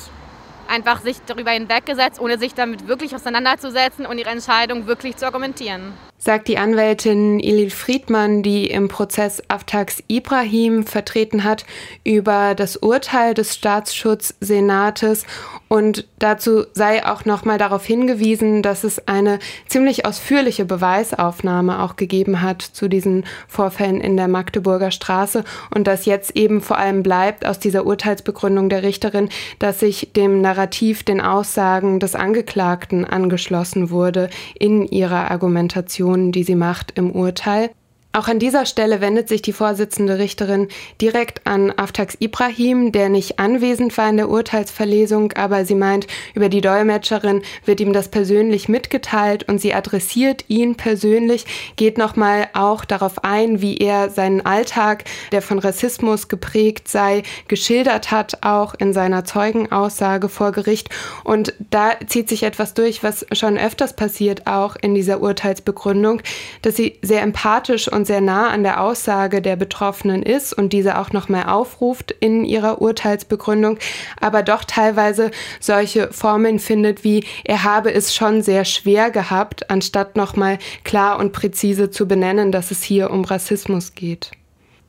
einfach 0.71 1.03
sich 1.03 1.19
darüber 1.27 1.51
hinweggesetzt, 1.51 2.21
ohne 2.21 2.39
sich 2.39 2.55
damit 2.55 2.89
wirklich 2.89 3.15
auseinanderzusetzen 3.15 4.07
und 4.07 4.19
ihre 4.19 4.31
Entscheidung 4.31 4.87
wirklich 4.87 5.17
zu 5.17 5.27
argumentieren. 5.27 5.93
sagt 6.17 6.49
die 6.49 6.59
Anwältin 6.59 7.41
Ilil 7.41 7.71
Friedmann, 7.71 8.43
die 8.43 8.67
im 8.67 8.89
Prozess 8.89 9.43
Aftax 9.49 10.03
Ibrahim 10.09 10.87
vertreten 10.87 11.45
hat, 11.45 11.65
über 12.05 12.55
das 12.55 12.77
Urteil 12.77 13.35
des 13.35 13.55
Staatsschutzsenates 13.55 15.27
und 15.73 16.09
dazu 16.19 16.65
sei 16.73 17.07
auch 17.07 17.25
nochmal 17.25 17.57
darauf 17.57 17.87
hingewiesen, 17.87 18.61
dass 18.61 18.83
es 18.83 19.07
eine 19.07 19.39
ziemlich 19.69 20.05
ausführliche 20.05 20.65
Beweisaufnahme 20.65 21.81
auch 21.85 21.95
gegeben 21.95 22.43
hat 22.43 22.61
zu 22.61 22.89
diesen 22.89 23.25
Vorfällen 23.47 24.01
in 24.01 24.17
der 24.17 24.27
Magdeburger 24.27 24.91
Straße 24.91 25.45
und 25.73 25.87
dass 25.87 26.07
jetzt 26.07 26.35
eben 26.35 26.61
vor 26.61 26.77
allem 26.77 27.05
bleibt 27.05 27.47
aus 27.47 27.61
dieser 27.61 27.87
Urteilsbegründung 27.87 28.69
der 28.69 28.83
Richterin, 28.83 29.29
dass 29.61 29.79
sich 29.79 30.11
dem 30.13 30.41
Narrativ, 30.41 31.05
den 31.05 31.21
Aussagen 31.21 32.01
des 32.01 32.17
Angeklagten 32.17 33.05
angeschlossen 33.05 33.91
wurde 33.91 34.29
in 34.59 34.85
ihrer 34.87 35.31
Argumentation, 35.31 36.33
die 36.33 36.43
sie 36.43 36.57
macht 36.57 36.99
im 36.99 37.13
Urteil. 37.13 37.71
Auch 38.12 38.27
an 38.27 38.40
dieser 38.40 38.66
Stelle 38.66 39.01
wendet 39.01 39.29
sich 39.29 39.40
die 39.40 39.53
Vorsitzende 39.53 40.18
Richterin 40.18 40.66
direkt 41.01 41.46
an 41.46 41.70
Aftax 41.70 42.16
Ibrahim, 42.18 42.90
der 42.90 43.09
nicht 43.09 43.38
anwesend 43.38 43.96
war 43.96 44.11
in 44.11 44.16
der 44.16 44.29
Urteilsverlesung, 44.29 45.33
aber 45.35 45.64
sie 45.64 45.77
meint, 45.77 46.09
über 46.35 46.49
die 46.49 46.61
Dolmetscherin 46.61 47.42
wird 47.66 47.79
ihm 47.79 47.92
das 47.92 48.09
persönlich 48.09 48.68
mitgeteilt 48.68 49.49
und 49.49 49.61
sie 49.61 49.75
adressiert 49.75 50.44
ihn 50.49 50.75
persönlich, 50.75 51.46
geht 51.77 51.99
nochmal 51.99 52.49
auch 52.53 52.85
darauf 52.85 53.23
ein, 53.23 53.62
wie 53.62 53.77
er 53.77 54.11
seinen 54.11 54.44
Alltag, 54.44 55.05
der 55.31 55.40
von 55.40 55.61
Rassismus 55.61 56.27
geprägt 56.27 56.88
sei, 56.88 57.23
geschildert 57.46 58.11
hat, 58.11 58.38
auch 58.42 58.75
in 58.75 58.92
seiner 58.92 59.25
Zeugenaussage 59.25 60.29
vor 60.29 60.51
Gericht. 60.51 60.88
Und 61.23 61.55
da 61.70 61.92
zieht 62.09 62.29
sich 62.29 62.42
etwas 62.42 62.75
durch, 62.75 63.05
was 63.05 63.25
schon 63.31 63.57
öfters 63.57 63.94
passiert, 63.94 64.49
auch 64.49 64.75
in 64.75 64.96
dieser 64.96 65.20
Urteilsbegründung, 65.20 66.23
dass 66.62 66.75
sie 66.75 66.99
sehr 67.03 67.23
empathisch 67.23 67.87
und 67.87 68.00
und 68.01 68.07
sehr 68.07 68.23
nah 68.23 68.49
an 68.49 68.63
der 68.63 68.81
Aussage 68.81 69.43
der 69.43 69.57
Betroffenen 69.57 70.23
ist 70.23 70.55
und 70.55 70.73
diese 70.73 70.99
auch 70.99 71.13
noch 71.13 71.29
mehr 71.29 71.55
aufruft 71.55 72.13
in 72.13 72.47
ihrer 72.47 72.81
Urteilsbegründung, 72.81 73.79
aber 74.19 74.43
doch 74.43 74.65
teilweise 74.65 75.31
solche 75.61 76.11
Formeln 76.11 76.59
findet 76.61 77.05
wie 77.05 77.27
er 77.45 77.63
habe 77.63 77.93
es 77.93 78.15
schon 78.15 78.41
sehr 78.41 78.65
schwer 78.65 79.11
gehabt, 79.11 79.69
anstatt 79.69 80.17
noch 80.17 80.35
mal 80.35 80.59
klar 80.83 81.19
und 81.19 81.33
präzise 81.33 81.91
zu 81.91 82.09
benennen, 82.09 82.53
dass 82.53 82.71
es 82.71 82.83
hier 82.83 83.11
um 83.11 83.23
Rassismus 83.23 83.95
geht. 83.95 84.31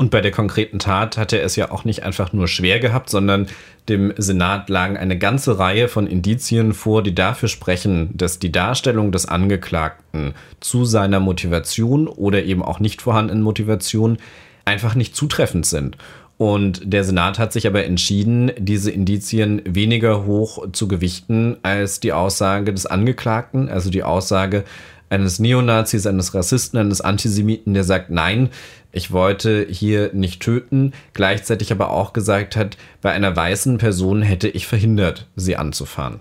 Und 0.01 0.09
bei 0.09 0.21
der 0.21 0.31
konkreten 0.31 0.79
Tat 0.79 1.15
hat 1.15 1.31
er 1.31 1.43
es 1.43 1.55
ja 1.55 1.69
auch 1.69 1.85
nicht 1.85 2.01
einfach 2.01 2.33
nur 2.33 2.47
schwer 2.47 2.79
gehabt, 2.79 3.11
sondern 3.11 3.45
dem 3.87 4.11
Senat 4.17 4.67
lagen 4.67 4.97
eine 4.97 5.15
ganze 5.15 5.59
Reihe 5.59 5.87
von 5.87 6.07
Indizien 6.07 6.73
vor, 6.73 7.03
die 7.03 7.13
dafür 7.13 7.47
sprechen, 7.47 8.09
dass 8.17 8.39
die 8.39 8.51
Darstellung 8.51 9.11
des 9.11 9.27
Angeklagten 9.27 10.33
zu 10.59 10.85
seiner 10.85 11.19
Motivation 11.19 12.07
oder 12.07 12.43
eben 12.43 12.63
auch 12.63 12.79
nicht 12.79 13.03
vorhandenen 13.03 13.43
Motivation 13.43 14.17
einfach 14.65 14.95
nicht 14.95 15.15
zutreffend 15.15 15.67
sind. 15.67 15.97
Und 16.39 16.81
der 16.83 17.03
Senat 17.03 17.37
hat 17.37 17.53
sich 17.53 17.67
aber 17.67 17.85
entschieden, 17.85 18.51
diese 18.57 18.89
Indizien 18.89 19.61
weniger 19.65 20.25
hoch 20.25 20.71
zu 20.71 20.87
gewichten 20.87 21.57
als 21.61 21.99
die 21.99 22.13
Aussage 22.13 22.73
des 22.73 22.87
Angeklagten, 22.87 23.69
also 23.69 23.91
die 23.91 24.01
Aussage 24.01 24.63
eines 25.11 25.39
Neonazis, 25.39 26.07
eines 26.07 26.33
Rassisten, 26.33 26.79
eines 26.79 27.01
Antisemiten, 27.01 27.73
der 27.73 27.83
sagt, 27.83 28.09
nein, 28.09 28.49
ich 28.91 29.11
wollte 29.11 29.67
hier 29.69 30.11
nicht 30.13 30.41
töten, 30.41 30.93
gleichzeitig 31.13 31.71
aber 31.71 31.91
auch 31.91 32.13
gesagt 32.13 32.55
hat, 32.55 32.77
bei 33.01 33.11
einer 33.11 33.35
weißen 33.35 33.77
Person 33.77 34.21
hätte 34.21 34.47
ich 34.47 34.67
verhindert, 34.67 35.27
sie 35.35 35.55
anzufahren. 35.55 36.19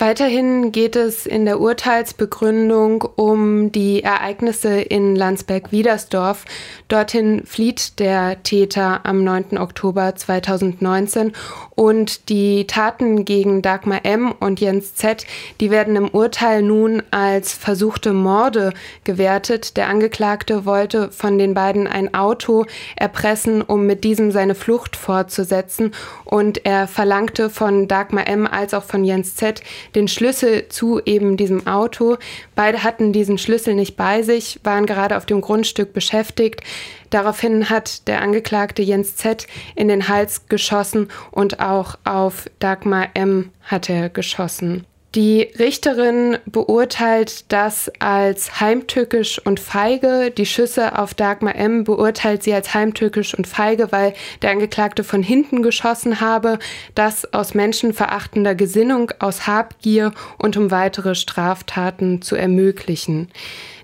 Weiterhin 0.00 0.70
geht 0.70 0.94
es 0.94 1.26
in 1.26 1.44
der 1.44 1.58
Urteilsbegründung 1.58 3.02
um 3.16 3.72
die 3.72 4.04
Ereignisse 4.04 4.80
in 4.80 5.16
Landsberg-Wiedersdorf. 5.16 6.44
Dorthin 6.86 7.42
flieht 7.44 7.98
der 7.98 8.40
Täter 8.44 9.04
am 9.04 9.24
9. 9.24 9.58
Oktober 9.58 10.14
2019 10.14 11.32
und 11.74 12.28
die 12.28 12.68
Taten 12.68 13.24
gegen 13.24 13.60
Dagmar 13.60 14.04
M. 14.04 14.32
und 14.38 14.60
Jens 14.60 14.94
Z., 14.94 15.26
die 15.60 15.72
werden 15.72 15.96
im 15.96 16.08
Urteil 16.08 16.62
nun 16.62 17.02
als 17.10 17.52
versuchte 17.52 18.12
Morde 18.12 18.74
gewertet. 19.02 19.76
Der 19.76 19.88
Angeklagte 19.88 20.64
wollte 20.64 21.10
von 21.10 21.38
den 21.38 21.54
beiden 21.54 21.88
ein 21.88 22.14
Auto 22.14 22.66
erpressen, 22.94 23.62
um 23.62 23.84
mit 23.86 24.04
diesem 24.04 24.30
seine 24.30 24.54
Flucht 24.54 24.94
fortzusetzen 24.94 25.90
und 26.24 26.64
er 26.64 26.86
verlangte 26.86 27.50
von 27.50 27.88
Dagmar 27.88 28.28
M. 28.28 28.46
als 28.46 28.74
auch 28.74 28.84
von 28.84 29.04
Jens 29.04 29.34
Z 29.34 29.60
den 29.94 30.08
Schlüssel 30.08 30.68
zu 30.68 31.00
eben 31.04 31.36
diesem 31.36 31.66
Auto. 31.66 32.16
Beide 32.54 32.82
hatten 32.82 33.12
diesen 33.12 33.38
Schlüssel 33.38 33.74
nicht 33.74 33.96
bei 33.96 34.22
sich, 34.22 34.60
waren 34.64 34.86
gerade 34.86 35.16
auf 35.16 35.26
dem 35.26 35.40
Grundstück 35.40 35.92
beschäftigt. 35.92 36.62
Daraufhin 37.10 37.70
hat 37.70 38.06
der 38.08 38.20
Angeklagte 38.20 38.82
Jens 38.82 39.16
Z. 39.16 39.46
in 39.74 39.88
den 39.88 40.08
Hals 40.08 40.48
geschossen 40.48 41.08
und 41.30 41.60
auch 41.60 41.96
auf 42.04 42.46
Dagmar 42.58 43.08
M. 43.14 43.50
hat 43.62 43.88
er 43.88 44.08
geschossen. 44.08 44.87
Die 45.14 45.48
Richterin 45.58 46.36
beurteilt 46.44 47.50
das 47.50 47.90
als 47.98 48.60
heimtückisch 48.60 49.40
und 49.42 49.58
feige. 49.58 50.30
Die 50.30 50.44
Schüsse 50.44 50.98
auf 50.98 51.14
Dagmar 51.14 51.56
M. 51.56 51.84
beurteilt 51.84 52.42
sie 52.42 52.52
als 52.52 52.74
heimtückisch 52.74 53.34
und 53.34 53.46
feige, 53.46 53.90
weil 53.90 54.12
der 54.42 54.50
Angeklagte 54.50 55.04
von 55.04 55.22
hinten 55.22 55.62
geschossen 55.62 56.20
habe, 56.20 56.58
das 56.94 57.32
aus 57.32 57.54
menschenverachtender 57.54 58.54
Gesinnung, 58.54 59.10
aus 59.18 59.46
Habgier 59.46 60.12
und 60.36 60.58
um 60.58 60.70
weitere 60.70 61.14
Straftaten 61.14 62.20
zu 62.20 62.36
ermöglichen. 62.36 63.28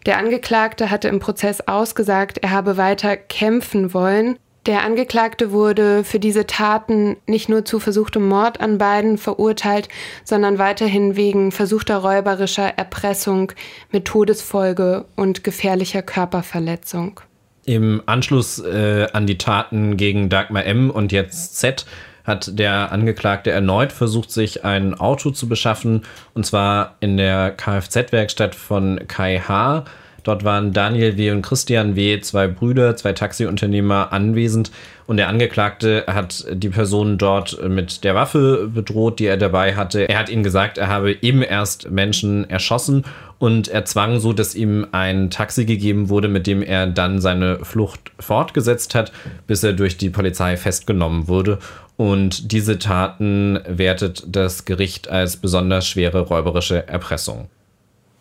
Der 0.04 0.18
Angeklagte 0.18 0.90
hatte 0.90 1.08
im 1.08 1.20
Prozess 1.20 1.62
ausgesagt, 1.62 2.36
er 2.36 2.50
habe 2.50 2.76
weiter 2.76 3.16
kämpfen 3.16 3.94
wollen. 3.94 4.38
Der 4.66 4.82
Angeklagte 4.82 5.52
wurde 5.52 6.04
für 6.04 6.18
diese 6.18 6.46
Taten 6.46 7.18
nicht 7.26 7.50
nur 7.50 7.66
zu 7.66 7.80
versuchtem 7.80 8.26
Mord 8.26 8.60
an 8.60 8.78
beiden 8.78 9.18
verurteilt, 9.18 9.88
sondern 10.24 10.58
weiterhin 10.58 11.16
wegen 11.16 11.52
versuchter 11.52 11.98
räuberischer 11.98 12.78
Erpressung 12.78 13.52
mit 13.92 14.06
Todesfolge 14.06 15.04
und 15.16 15.44
gefährlicher 15.44 16.00
Körperverletzung. 16.00 17.20
Im 17.66 18.02
Anschluss 18.06 18.58
äh, 18.58 19.06
an 19.12 19.26
die 19.26 19.38
Taten 19.38 19.98
gegen 19.98 20.30
Dagmar 20.30 20.64
M 20.64 20.90
und 20.90 21.12
jetzt 21.12 21.56
Z 21.56 21.84
hat 22.24 22.58
der 22.58 22.90
Angeklagte 22.90 23.50
erneut 23.50 23.92
versucht, 23.92 24.30
sich 24.30 24.64
ein 24.64 24.94
Auto 24.94 25.30
zu 25.30 25.46
beschaffen, 25.46 26.02
und 26.32 26.46
zwar 26.46 26.96
in 27.00 27.18
der 27.18 27.50
Kfz-Werkstatt 27.50 28.54
von 28.54 29.00
Kai 29.08 29.40
H. 29.40 29.84
Dort 30.24 30.42
waren 30.42 30.72
Daniel 30.72 31.16
W. 31.16 31.30
und 31.30 31.42
Christian 31.42 31.94
W., 31.96 32.20
zwei 32.20 32.48
Brüder, 32.48 32.96
zwei 32.96 33.12
Taxiunternehmer 33.12 34.12
anwesend 34.12 34.72
und 35.06 35.18
der 35.18 35.28
Angeklagte 35.28 36.04
hat 36.06 36.46
die 36.50 36.70
Person 36.70 37.18
dort 37.18 37.62
mit 37.68 38.04
der 38.04 38.14
Waffe 38.14 38.70
bedroht, 38.72 39.18
die 39.18 39.26
er 39.26 39.36
dabei 39.36 39.76
hatte. 39.76 40.08
Er 40.08 40.18
hat 40.18 40.30
ihnen 40.30 40.42
gesagt, 40.42 40.78
er 40.78 40.88
habe 40.88 41.12
eben 41.20 41.42
erst 41.42 41.90
Menschen 41.90 42.48
erschossen 42.48 43.04
und 43.38 43.68
er 43.68 43.84
zwang 43.84 44.18
so, 44.18 44.32
dass 44.32 44.54
ihm 44.54 44.86
ein 44.92 45.28
Taxi 45.28 45.66
gegeben 45.66 46.08
wurde, 46.08 46.28
mit 46.28 46.46
dem 46.46 46.62
er 46.62 46.86
dann 46.86 47.20
seine 47.20 47.62
Flucht 47.64 48.12
fortgesetzt 48.18 48.94
hat, 48.94 49.12
bis 49.46 49.62
er 49.62 49.74
durch 49.74 49.98
die 49.98 50.10
Polizei 50.10 50.56
festgenommen 50.56 51.28
wurde. 51.28 51.58
Und 51.96 52.52
diese 52.52 52.78
Taten 52.78 53.60
wertet 53.66 54.24
das 54.26 54.64
Gericht 54.64 55.08
als 55.08 55.36
besonders 55.36 55.86
schwere 55.86 56.20
räuberische 56.22 56.88
Erpressung. 56.88 57.48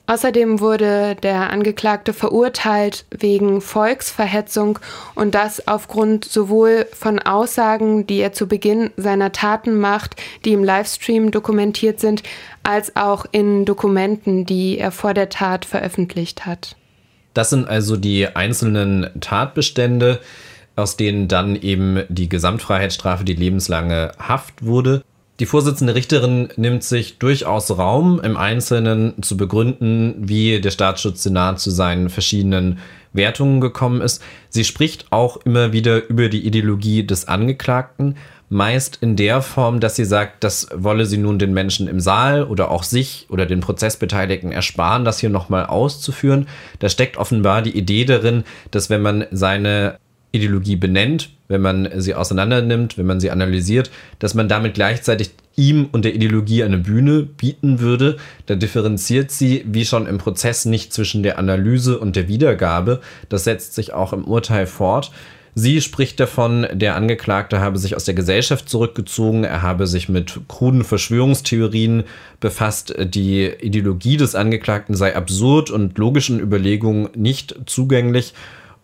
Außerdem 0.05 0.59
wurde 0.59 1.15
der 1.15 1.49
Angeklagte 1.49 2.11
verurteilt 2.11 3.05
wegen 3.09 3.61
Volksverhetzung 3.61 4.79
und 5.15 5.33
das 5.33 5.65
aufgrund 5.65 6.25
sowohl 6.25 6.87
von 6.91 7.19
Aussagen, 7.19 8.05
die 8.05 8.19
er 8.19 8.33
zu 8.33 8.47
Beginn 8.47 8.91
seiner 8.97 9.31
Taten 9.31 9.79
macht, 9.79 10.21
die 10.43 10.51
im 10.51 10.63
Livestream 10.63 11.31
dokumentiert 11.31 12.01
sind, 12.01 12.21
als 12.63 12.97
auch 12.97 13.25
in 13.31 13.63
Dokumenten, 13.63 14.45
die 14.45 14.77
er 14.77 14.91
vor 14.91 15.13
der 15.13 15.29
Tat 15.29 15.63
veröffentlicht 15.63 16.45
hat. 16.45 16.75
Das 17.33 17.49
sind 17.49 17.67
also 17.67 17.95
die 17.95 18.27
einzelnen 18.27 19.09
Tatbestände, 19.21 20.19
aus 20.75 20.97
denen 20.97 21.29
dann 21.29 21.55
eben 21.55 22.03
die 22.09 22.27
Gesamtfreiheitsstrafe, 22.27 23.23
die 23.23 23.35
lebenslange 23.35 24.11
Haft 24.19 24.65
wurde. 24.65 25.03
Die 25.39 25.47
Vorsitzende 25.47 25.95
Richterin 25.95 26.49
nimmt 26.57 26.83
sich 26.83 27.17
durchaus 27.17 27.75
Raum, 27.75 28.21
im 28.23 28.37
Einzelnen 28.37 29.23
zu 29.23 29.35
begründen, 29.35 30.13
wie 30.19 30.61
der 30.61 30.69
Staatsschutzsenat 30.69 31.59
zu 31.59 31.71
seinen 31.71 32.11
verschiedenen 32.11 32.77
Wertungen 33.13 33.59
gekommen 33.59 34.01
ist. 34.01 34.21
Sie 34.49 34.63
spricht 34.63 35.07
auch 35.11 35.37
immer 35.37 35.73
wieder 35.73 36.07
über 36.07 36.29
die 36.29 36.45
Ideologie 36.45 37.03
des 37.03 37.27
Angeklagten, 37.27 38.15
meist 38.49 38.99
in 39.01 39.15
der 39.15 39.41
Form, 39.41 39.79
dass 39.79 39.95
sie 39.95 40.05
sagt, 40.05 40.43
das 40.43 40.67
wolle 40.71 41.07
sie 41.07 41.17
nun 41.17 41.39
den 41.39 41.53
Menschen 41.53 41.87
im 41.87 41.99
Saal 41.99 42.43
oder 42.43 42.69
auch 42.69 42.83
sich 42.83 43.25
oder 43.29 43.47
den 43.47 43.61
Prozessbeteiligten 43.61 44.51
ersparen, 44.51 45.03
das 45.03 45.17
hier 45.17 45.31
nochmal 45.31 45.65
auszuführen. 45.65 46.47
Da 46.77 46.89
steckt 46.89 47.17
offenbar 47.17 47.63
die 47.63 47.75
Idee 47.75 48.05
darin, 48.05 48.43
dass 48.69 48.91
wenn 48.91 49.01
man 49.01 49.25
seine 49.31 49.97
Ideologie 50.31 50.75
benennt, 50.75 51.31
wenn 51.47 51.61
man 51.61 51.89
sie 52.01 52.15
auseinandernimmt, 52.15 52.97
wenn 52.97 53.05
man 53.05 53.19
sie 53.19 53.31
analysiert, 53.31 53.91
dass 54.19 54.33
man 54.33 54.47
damit 54.47 54.73
gleichzeitig 54.73 55.31
ihm 55.55 55.87
und 55.91 56.05
der 56.05 56.15
Ideologie 56.15 56.63
eine 56.63 56.77
Bühne 56.77 57.23
bieten 57.23 57.79
würde. 57.79 58.17
Da 58.45 58.55
differenziert 58.55 59.31
sie, 59.31 59.63
wie 59.67 59.85
schon 59.85 60.07
im 60.07 60.17
Prozess, 60.17 60.65
nicht 60.65 60.93
zwischen 60.93 61.23
der 61.23 61.37
Analyse 61.37 61.99
und 61.99 62.15
der 62.15 62.27
Wiedergabe. 62.27 63.01
Das 63.29 63.43
setzt 63.43 63.75
sich 63.75 63.93
auch 63.93 64.13
im 64.13 64.25
Urteil 64.25 64.65
fort. 64.65 65.11
Sie 65.55 65.81
spricht 65.81 66.19
davon, 66.19 66.65
der 66.73 66.95
Angeklagte 66.95 67.59
habe 67.59 67.77
sich 67.77 67.95
aus 67.95 68.05
der 68.05 68.15
Gesellschaft 68.15 68.67
zurückgezogen, 68.67 69.43
er 69.43 69.61
habe 69.61 69.85
sich 69.85 70.09
mit 70.09 70.39
kruden 70.47 70.83
Verschwörungstheorien 70.83 72.05
befasst, 72.39 72.95
die 72.97 73.45
Ideologie 73.45 74.17
des 74.17 74.33
Angeklagten 74.33 74.95
sei 74.95 75.15
absurd 75.15 75.69
und 75.69 75.95
logischen 75.99 76.39
Überlegungen 76.39 77.09
nicht 77.15 77.55
zugänglich 77.67 78.33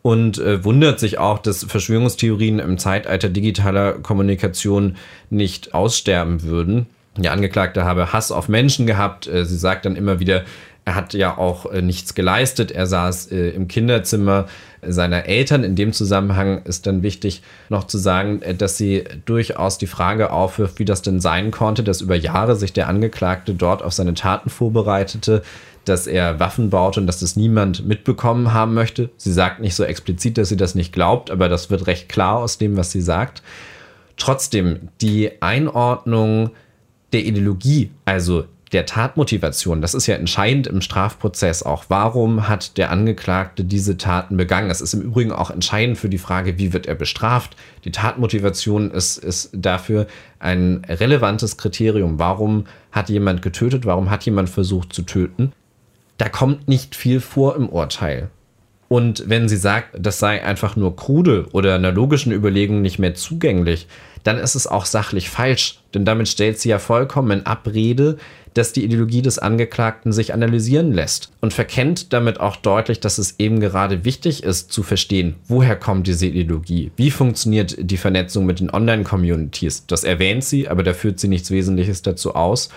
und 0.02 0.38
äh, 0.38 0.64
wundert 0.64 1.00
sich 1.00 1.18
auch, 1.18 1.40
dass 1.40 1.64
Verschwörungstheorien 1.64 2.60
im 2.60 2.78
Zeitalter 2.78 3.30
digitaler 3.30 3.94
Kommunikation 3.94 4.96
nicht 5.30 5.74
aussterben 5.74 6.44
würden. 6.44 6.88
Der 7.18 7.34
Angeklagte 7.34 7.84
habe 7.84 8.14
Hass 8.14 8.32
auf 8.32 8.48
Menschen 8.48 8.88
gehabt. 8.88 9.28
Äh, 9.28 9.46
sie 9.46 9.58
sagt 9.58 9.86
dann 9.86 9.96
immer 9.96 10.20
wieder, 10.20 10.44
er 10.90 10.96
hat 10.96 11.14
ja 11.14 11.38
auch 11.38 11.72
äh, 11.72 11.82
nichts 11.84 12.16
geleistet. 12.16 12.72
Er 12.72 12.88
saß 12.88 13.32
äh, 13.32 13.50
im 13.50 13.68
Kinderzimmer 13.68 14.48
seiner 14.82 15.26
Eltern. 15.26 15.64
In 15.64 15.76
dem 15.76 15.94
Zusammenhang 15.94 16.64
ist 16.64 16.88
dann 16.88 17.04
wichtig 17.04 17.44
noch 17.70 17.84
zu 17.84 17.98
sagen, 17.98 18.42
äh, 18.42 18.56
dass 18.56 18.78
sie 18.78 19.04
durchaus 19.26 19.78
die 19.78 19.86
Frage 19.86 20.32
aufwirft, 20.32 20.80
wie 20.80 20.86
das 20.86 21.02
denn 21.02 21.20
sein 21.20 21.52
konnte, 21.52 21.84
dass 21.84 22.02
über 22.02 22.16
Jahre 22.16 22.56
sich 22.56 22.74
der 22.74 22.88
Angeklagte 22.88 23.54
dort 23.54 23.84
auf 23.84 23.94
seine 23.94 24.16
Taten 24.16 24.50
vorbereitete, 24.50 25.44
dass 25.90 26.08
er 26.08 26.40
Waffen 26.40 26.70
baute 26.70 27.00
und 27.00 27.08
dass 27.08 27.20
das 27.20 27.36
niemand 27.36 27.86
mitbekommen 27.86 28.54
haben 28.54 28.74
möchte. 28.74 29.10
Sie 29.18 29.34
sagt 29.34 29.60
nicht 29.60 29.76
so 29.76 29.84
explizit, 29.84 30.38
dass 30.38 30.50
sie 30.50 30.58
das 30.58 30.76
nicht 30.76 30.94
glaubt, 30.94 31.32
aber 31.32 31.50
das 31.50 31.70
wird 31.70 31.88
recht 31.88 32.08
klar 32.08 32.38
aus 32.38 32.58
dem, 32.58 32.78
was 32.78 32.92
sie 32.92 33.02
sagt. 33.02 33.42
Trotzdem, 34.16 34.90
die 35.02 35.42
Einordnung 35.42 36.52
der 37.12 37.26
Ideologie, 37.26 37.90
also 38.06 38.46
der 38.72 38.86
Tatmotivation, 38.86 39.82
das 39.82 39.96
ist 39.96 40.06
ja 40.06 40.16
entscheidend 40.16 40.68
im 40.68 40.82
Strafprozess 40.82 41.64
auch. 41.64 41.86
Warum 41.88 42.48
hat 42.48 42.78
der 42.78 42.92
Angeklagte 42.92 43.64
diese 43.64 43.98
Taten 43.98 44.38
begangen? 44.38 44.70
Es 44.70 44.82
ist 44.82 44.94
im 44.94 45.02
Übrigen 45.02 45.32
auch 45.32 45.50
entscheidend 45.50 45.98
für 45.98 46.10
die 46.10 46.20
Frage, 46.20 46.60
wie 46.60 46.72
wird 46.72 46.86
er 46.86 46.94
bestraft. 46.94 47.56
Die 47.84 47.92
Tatmotivation 47.92 48.92
ist, 48.92 49.18
ist 49.18 49.50
dafür 49.54 50.06
ein 50.38 50.86
relevantes 50.88 51.58
Kriterium. 51.58 52.20
Warum 52.20 52.66
hat 52.92 53.10
jemand 53.10 53.42
getötet? 53.42 53.86
Warum 53.86 54.12
hat 54.12 54.24
jemand 54.26 54.50
versucht 54.50 54.94
zu 54.94 55.02
töten? 55.02 55.52
Da 56.20 56.28
kommt 56.28 56.68
nicht 56.68 56.96
viel 56.96 57.22
vor 57.22 57.56
im 57.56 57.70
Urteil. 57.70 58.30
Und 58.90 59.24
wenn 59.28 59.48
sie 59.48 59.56
sagt, 59.56 59.96
das 59.98 60.20
sei 60.20 60.44
einfach 60.44 60.76
nur 60.76 60.96
krude 60.96 61.46
oder 61.54 61.76
einer 61.76 61.94
logischen 61.94 62.34
Überlegung 62.34 62.82
nicht 62.82 63.00
mehr 63.00 63.16
zugänglich, 63.16 63.88
dann 64.24 64.38
ist 64.38 64.56
es 64.56 64.68
auch 64.68 64.86
sachlich 64.86 65.30
falsch. 65.30 65.80
Denn 65.94 66.04
damit 66.04 66.28
stellt 66.28 66.60
sie 66.60 66.70
ja 66.70 66.80
vollkommen 66.80 67.32
in 67.32 67.46
Abrede, 67.46 68.18
dass 68.54 68.74
die 68.74 68.84
Ideologie 68.84 69.22
des 69.22 69.40
Angeklagten 69.40 70.12
sich 70.12 70.34
analysieren 70.34 70.92
lässt 70.92 71.32
und 71.40 71.54
verkennt 71.54 72.12
damit 72.12 72.42
auch 72.42 72.58
deutlich, 72.58 73.00
dass 73.00 73.18
es 73.18 73.36
eben 73.40 73.62
gerade 73.62 74.04
wichtig 74.04 74.44
ist 74.44 74.74
zu 74.74 74.84
verstehen, 74.84 75.36
woher 75.48 75.78
kommt 75.78 76.08
diese 76.08 76.26
Ideologie, 76.26 76.92
wie 76.98 77.12
funktioniert 77.12 77.78
die 77.80 77.98
Vernetzung 77.98 78.46
mit 78.46 78.60
den 78.60 78.72
Online-Communities. 78.72 79.86
Das 79.88 80.04
erwähnt 80.04 80.44
sie, 80.44 80.68
aber 80.68 80.84
da 80.84 80.94
führt 80.94 81.20
sie 81.20 81.30
nichts 81.30 81.52
Wesentliches 81.52 82.02
dazu 82.02 82.36
aus. 82.36 82.70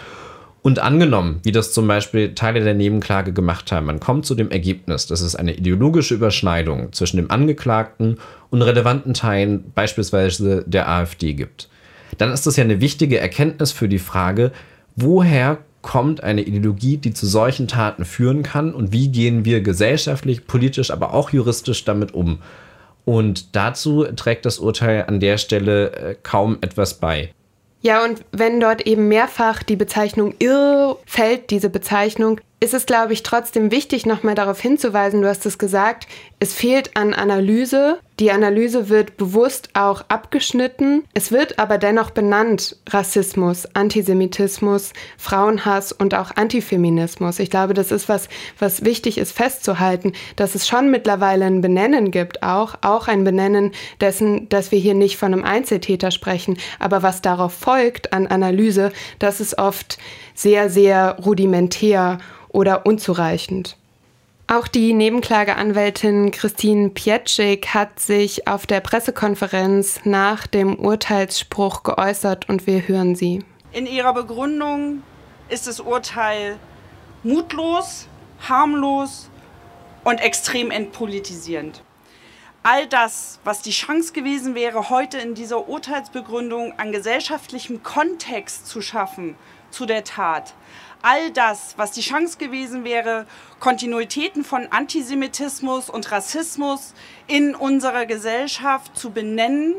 Und 0.62 0.78
angenommen, 0.78 1.40
wie 1.42 1.50
das 1.50 1.72
zum 1.72 1.88
Beispiel 1.88 2.34
Teile 2.36 2.62
der 2.62 2.74
Nebenklage 2.74 3.32
gemacht 3.32 3.72
haben, 3.72 3.86
man 3.86 3.98
kommt 3.98 4.24
zu 4.24 4.36
dem 4.36 4.52
Ergebnis, 4.52 5.08
dass 5.08 5.20
es 5.20 5.34
eine 5.34 5.54
ideologische 5.54 6.14
Überschneidung 6.14 6.92
zwischen 6.92 7.16
dem 7.16 7.32
Angeklagten 7.32 8.18
und 8.50 8.62
relevanten 8.62 9.12
Teilen 9.12 9.72
beispielsweise 9.74 10.62
der 10.64 10.88
AfD 10.88 11.34
gibt, 11.34 11.68
dann 12.18 12.30
ist 12.30 12.46
das 12.46 12.56
ja 12.56 12.62
eine 12.62 12.80
wichtige 12.80 13.18
Erkenntnis 13.18 13.72
für 13.72 13.88
die 13.88 13.98
Frage, 13.98 14.52
woher 14.94 15.58
kommt 15.82 16.22
eine 16.22 16.42
Ideologie, 16.42 16.96
die 16.96 17.12
zu 17.12 17.26
solchen 17.26 17.66
Taten 17.66 18.04
führen 18.04 18.44
kann 18.44 18.72
und 18.72 18.92
wie 18.92 19.08
gehen 19.08 19.44
wir 19.44 19.62
gesellschaftlich, 19.62 20.46
politisch, 20.46 20.92
aber 20.92 21.12
auch 21.12 21.30
juristisch 21.30 21.84
damit 21.84 22.14
um. 22.14 22.38
Und 23.04 23.56
dazu 23.56 24.04
trägt 24.04 24.46
das 24.46 24.60
Urteil 24.60 25.06
an 25.08 25.18
der 25.18 25.38
Stelle 25.38 25.92
äh, 25.92 26.14
kaum 26.22 26.58
etwas 26.60 26.94
bei. 26.94 27.32
Ja, 27.82 28.04
und 28.04 28.24
wenn 28.30 28.60
dort 28.60 28.86
eben 28.86 29.08
mehrfach 29.08 29.62
die 29.64 29.76
Bezeichnung 29.76 30.34
irr 30.38 30.96
fällt, 31.04 31.50
diese 31.50 31.68
Bezeichnung, 31.68 32.40
ist 32.62 32.74
es, 32.74 32.86
glaube 32.86 33.12
ich, 33.12 33.24
trotzdem 33.24 33.72
wichtig, 33.72 34.06
nochmal 34.06 34.36
darauf 34.36 34.60
hinzuweisen, 34.60 35.20
du 35.20 35.28
hast 35.28 35.44
es 35.46 35.58
gesagt, 35.58 36.06
es 36.38 36.54
fehlt 36.54 36.96
an 36.96 37.12
Analyse. 37.12 37.98
Die 38.20 38.30
Analyse 38.30 38.88
wird 38.88 39.16
bewusst 39.16 39.70
auch 39.74 40.04
abgeschnitten. 40.06 41.02
Es 41.12 41.32
wird 41.32 41.58
aber 41.58 41.76
dennoch 41.78 42.10
benannt 42.10 42.76
Rassismus, 42.88 43.66
Antisemitismus, 43.74 44.92
Frauenhass 45.18 45.90
und 45.90 46.14
auch 46.14 46.36
Antifeminismus. 46.36 47.40
Ich 47.40 47.50
glaube, 47.50 47.74
das 47.74 47.90
ist 47.90 48.08
was, 48.08 48.28
was 48.60 48.84
wichtig 48.84 49.18
ist 49.18 49.32
festzuhalten, 49.32 50.12
dass 50.36 50.54
es 50.54 50.68
schon 50.68 50.88
mittlerweile 50.90 51.46
ein 51.46 51.62
Benennen 51.62 52.12
gibt, 52.12 52.44
auch, 52.44 52.76
auch 52.82 53.08
ein 53.08 53.24
Benennen 53.24 53.72
dessen, 54.00 54.48
dass 54.50 54.70
wir 54.70 54.78
hier 54.78 54.94
nicht 54.94 55.16
von 55.16 55.32
einem 55.32 55.44
Einzeltäter 55.44 56.12
sprechen. 56.12 56.58
Aber 56.78 57.02
was 57.02 57.22
darauf 57.22 57.54
folgt 57.54 58.12
an 58.12 58.28
Analyse, 58.28 58.92
das 59.18 59.40
ist 59.40 59.58
oft 59.58 59.98
sehr, 60.34 60.70
sehr 60.70 61.18
rudimentär 61.24 62.18
oder 62.48 62.86
unzureichend. 62.86 63.76
Auch 64.48 64.68
die 64.68 64.92
Nebenklageanwältin 64.92 66.30
Christine 66.30 66.90
Pietschik 66.90 67.68
hat 67.68 67.98
sich 68.00 68.48
auf 68.48 68.66
der 68.66 68.80
Pressekonferenz 68.80 70.00
nach 70.04 70.46
dem 70.46 70.78
Urteilsspruch 70.78 71.84
geäußert 71.84 72.48
und 72.48 72.66
wir 72.66 72.86
hören 72.86 73.14
sie. 73.14 73.44
In 73.72 73.86
ihrer 73.86 74.12
Begründung 74.12 75.02
ist 75.48 75.68
das 75.68 75.80
Urteil 75.80 76.58
mutlos, 77.22 78.08
harmlos 78.46 79.30
und 80.04 80.20
extrem 80.20 80.70
entpolitisierend. 80.70 81.82
All 82.64 82.86
das, 82.86 83.40
was 83.44 83.62
die 83.62 83.70
Chance 83.70 84.12
gewesen 84.12 84.54
wäre, 84.54 84.90
heute 84.90 85.18
in 85.18 85.34
dieser 85.34 85.68
Urteilsbegründung 85.68 86.78
an 86.78 86.92
gesellschaftlichem 86.92 87.82
Kontext 87.82 88.66
zu 88.66 88.82
schaffen 88.82 89.36
zu 89.72 89.86
der 89.86 90.04
Tat, 90.04 90.54
all 91.02 91.30
das, 91.32 91.74
was 91.76 91.92
die 91.92 92.00
Chance 92.00 92.38
gewesen 92.38 92.84
wäre, 92.84 93.26
Kontinuitäten 93.60 94.44
von 94.44 94.68
Antisemitismus 94.70 95.90
und 95.90 96.10
Rassismus 96.10 96.94
in 97.26 97.54
unserer 97.54 98.06
Gesellschaft 98.06 98.96
zu 98.96 99.10
benennen, 99.10 99.74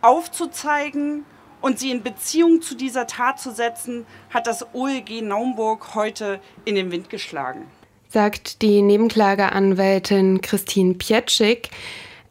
aufzuzeigen 0.00 1.24
und 1.60 1.78
sie 1.78 1.90
in 1.90 2.02
Beziehung 2.02 2.62
zu 2.62 2.76
dieser 2.76 3.06
Tat 3.06 3.40
zu 3.40 3.50
setzen, 3.50 4.06
hat 4.30 4.46
das 4.46 4.74
OLG 4.74 5.22
Naumburg 5.22 5.94
heute 5.94 6.40
in 6.64 6.76
den 6.76 6.90
Wind 6.92 7.10
geschlagen. 7.10 7.66
Sagt 8.08 8.62
die 8.62 8.80
Nebenklageanwältin 8.80 10.40
Christine 10.40 10.94
Pietschik. 10.94 11.70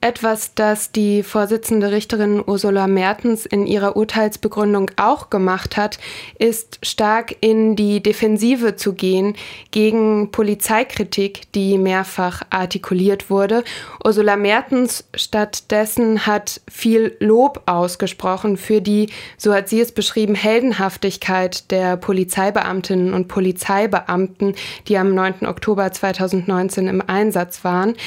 Etwas, 0.08 0.54
das 0.56 0.94
die 0.94 1.22
Vorsitzende 1.22 1.92
Richterin 1.92 2.42
Ursula 2.42 2.88
Mertens 2.88 3.46
in 3.46 3.68
ihrer 3.68 3.98
Urteilsbegründung 3.98 4.90
auch 4.96 5.30
gemacht 5.30 5.76
hat, 5.76 6.00
ist 6.40 6.80
stark 6.82 7.36
in 7.42 7.76
die 7.76 8.02
Defensive 8.02 8.78
zu 8.78 8.94
gehen 8.94 9.36
gegen 9.72 10.32
Polizeikritik, 10.32 11.52
die 11.52 11.78
mehrfach 11.78 12.44
artikuliert 12.50 13.30
wurde. 13.30 13.66
Ursula 14.02 14.38
Mertens 14.38 15.04
stattdessen 15.14 16.26
hat 16.26 16.62
viel 16.72 17.18
Lob 17.20 17.64
ausgesprochen 17.66 18.56
für 18.56 18.80
die, 18.80 19.10
so 19.38 19.54
hat 19.54 19.68
sie 19.68 19.82
es 19.82 19.92
beschrieben, 19.92 20.36
Heldenhaftigkeit 20.36 21.70
der 21.70 21.98
Polizeibeamtinnen 21.98 23.14
und 23.14 23.28
Polizeibeamten, 23.28 24.56
die 24.88 24.98
am 24.98 25.14
9. 25.14 25.46
Oktober 25.46 25.92
2019 25.92 26.88
im 26.88 27.04
Einsatz 27.06 27.66
waren. 27.66 27.98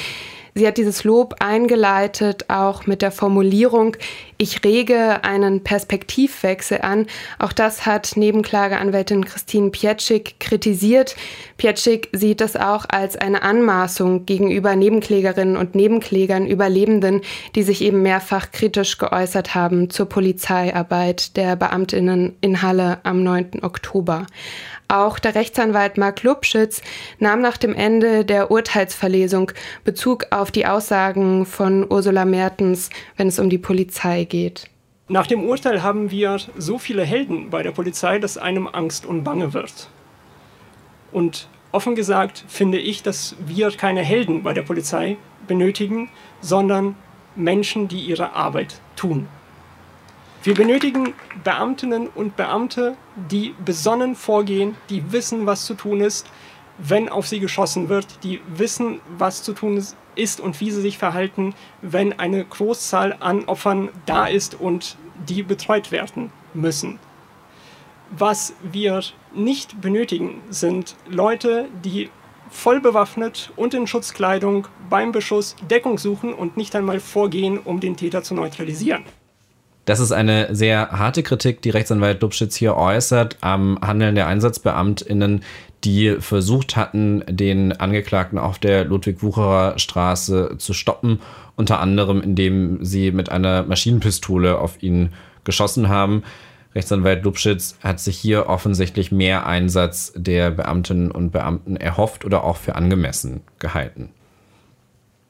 Sie 0.53 0.67
hat 0.67 0.77
dieses 0.77 1.03
Lob 1.03 1.35
eingeleitet, 1.39 2.45
auch 2.49 2.85
mit 2.85 3.01
der 3.01 3.11
Formulierung, 3.11 3.95
ich 4.41 4.63
rege 4.63 5.23
einen 5.23 5.63
Perspektivwechsel 5.63 6.81
an. 6.81 7.05
Auch 7.37 7.53
das 7.53 7.85
hat 7.85 8.13
Nebenklageanwältin 8.15 9.23
Christine 9.23 9.69
Pietschik 9.69 10.39
kritisiert. 10.39 11.15
Pietschik 11.57 12.09
sieht 12.11 12.41
das 12.41 12.55
auch 12.55 12.85
als 12.89 13.15
eine 13.15 13.43
Anmaßung 13.43 14.25
gegenüber 14.25 14.75
Nebenklägerinnen 14.75 15.57
und 15.57 15.75
Nebenklägern, 15.75 16.47
Überlebenden, 16.47 17.21
die 17.53 17.61
sich 17.61 17.83
eben 17.83 18.01
mehrfach 18.01 18.51
kritisch 18.51 18.97
geäußert 18.97 19.53
haben 19.53 19.91
zur 19.91 20.09
Polizeiarbeit 20.09 21.37
der 21.37 21.55
Beamtinnen 21.55 22.35
in 22.41 22.63
Halle 22.63 22.97
am 23.03 23.21
9. 23.21 23.61
Oktober. 23.61 24.25
Auch 24.91 25.19
der 25.19 25.35
Rechtsanwalt 25.35 25.97
Mark 25.97 26.21
Lubschitz 26.23 26.81
nahm 27.17 27.39
nach 27.39 27.55
dem 27.55 27.73
Ende 27.73 28.25
der 28.25 28.51
Urteilsverlesung 28.51 29.53
Bezug 29.85 30.25
auf 30.31 30.51
die 30.51 30.65
Aussagen 30.65 31.45
von 31.45 31.89
Ursula 31.89 32.25
Mertens, 32.25 32.89
wenn 33.15 33.29
es 33.29 33.39
um 33.39 33.49
die 33.49 33.57
Polizei 33.57 34.25
geht. 34.31 34.71
Nach 35.07 35.27
dem 35.27 35.43
Urteil 35.43 35.83
haben 35.83 36.09
wir 36.09 36.37
so 36.57 36.79
viele 36.79 37.03
Helden 37.03 37.51
bei 37.51 37.61
der 37.61 37.71
Polizei, 37.71 38.17
dass 38.17 38.39
einem 38.39 38.67
Angst 38.67 39.05
und 39.05 39.23
Bange 39.23 39.53
wird. 39.53 39.89
Und 41.11 41.47
offen 41.71 41.95
gesagt 41.95 42.43
finde 42.47 42.79
ich, 42.79 43.03
dass 43.03 43.35
wir 43.45 43.69
keine 43.71 44.01
Helden 44.01 44.41
bei 44.41 44.53
der 44.53 44.63
Polizei 44.63 45.17
benötigen, 45.47 46.09
sondern 46.39 46.95
Menschen, 47.35 47.87
die 47.87 47.99
ihre 47.99 48.33
Arbeit 48.33 48.79
tun. 48.95 49.27
Wir 50.43 50.55
benötigen 50.55 51.13
Beamtinnen 51.43 52.07
und 52.07 52.35
Beamte, 52.35 52.95
die 53.29 53.53
besonnen 53.63 54.15
vorgehen, 54.15 54.75
die 54.89 55.11
wissen, 55.11 55.45
was 55.45 55.65
zu 55.65 55.75
tun 55.75 56.01
ist, 56.01 56.25
wenn 56.77 57.09
auf 57.09 57.27
sie 57.27 57.39
geschossen 57.39 57.89
wird, 57.89 58.23
die 58.23 58.39
wissen, 58.47 59.01
was 59.17 59.43
zu 59.43 59.53
tun 59.53 59.77
ist 59.77 59.95
und 60.39 60.59
wie 60.59 60.71
sie 60.71 60.81
sich 60.81 60.97
verhalten, 60.97 61.53
wenn 61.81 62.17
eine 62.19 62.43
Großzahl 62.43 63.17
an 63.19 63.45
Opfern 63.45 63.89
da 64.05 64.27
ist 64.27 64.59
und 64.59 64.97
die 65.27 65.43
betreut 65.43 65.91
werden 65.91 66.31
müssen. 66.53 66.99
Was 68.11 68.53
wir 68.61 69.01
nicht 69.33 69.79
benötigen, 69.79 70.41
sind 70.49 70.95
Leute, 71.07 71.69
die 71.85 72.09
voll 72.49 72.81
bewaffnet 72.81 73.51
und 73.55 73.73
in 73.73 73.87
Schutzkleidung 73.87 74.67
beim 74.89 75.13
Beschuss 75.13 75.55
Deckung 75.69 75.97
suchen 75.97 76.33
und 76.33 76.57
nicht 76.57 76.75
einmal 76.75 76.99
vorgehen, 76.99 77.57
um 77.57 77.79
den 77.79 77.95
Täter 77.95 78.23
zu 78.23 78.35
neutralisieren. 78.35 79.03
Das 79.85 79.99
ist 79.99 80.11
eine 80.11 80.53
sehr 80.53 80.91
harte 80.91 81.23
Kritik, 81.23 81.61
die 81.61 81.71
Rechtsanwalt 81.71 82.21
Dubschitz 82.21 82.55
hier 82.55 82.75
äußert 82.75 83.37
am 83.41 83.79
Handeln 83.81 84.13
der 84.13 84.27
EinsatzbeamtInnen, 84.27 85.43
die 85.83 86.17
versucht 86.19 86.75
hatten, 86.75 87.23
den 87.27 87.73
Angeklagten 87.73 88.37
auf 88.37 88.59
der 88.59 88.85
Ludwig-Wucherer 88.85 89.79
Straße 89.79 90.55
zu 90.57 90.73
stoppen, 90.73 91.19
unter 91.55 91.79
anderem 91.79 92.21
indem 92.21 92.83
sie 92.83 93.11
mit 93.11 93.31
einer 93.31 93.63
Maschinenpistole 93.63 94.57
auf 94.57 94.81
ihn 94.83 95.09
geschossen 95.43 95.89
haben. 95.89 96.23
Rechtsanwalt 96.73 97.23
Lubschitz 97.23 97.77
hat 97.81 97.99
sich 97.99 98.17
hier 98.17 98.47
offensichtlich 98.47 99.11
mehr 99.11 99.45
Einsatz 99.45 100.13
der 100.15 100.51
Beamtinnen 100.51 101.11
und 101.11 101.31
Beamten 101.31 101.75
erhofft 101.75 102.23
oder 102.23 102.43
auch 102.43 102.57
für 102.57 102.75
angemessen 102.75 103.41
gehalten. 103.59 104.09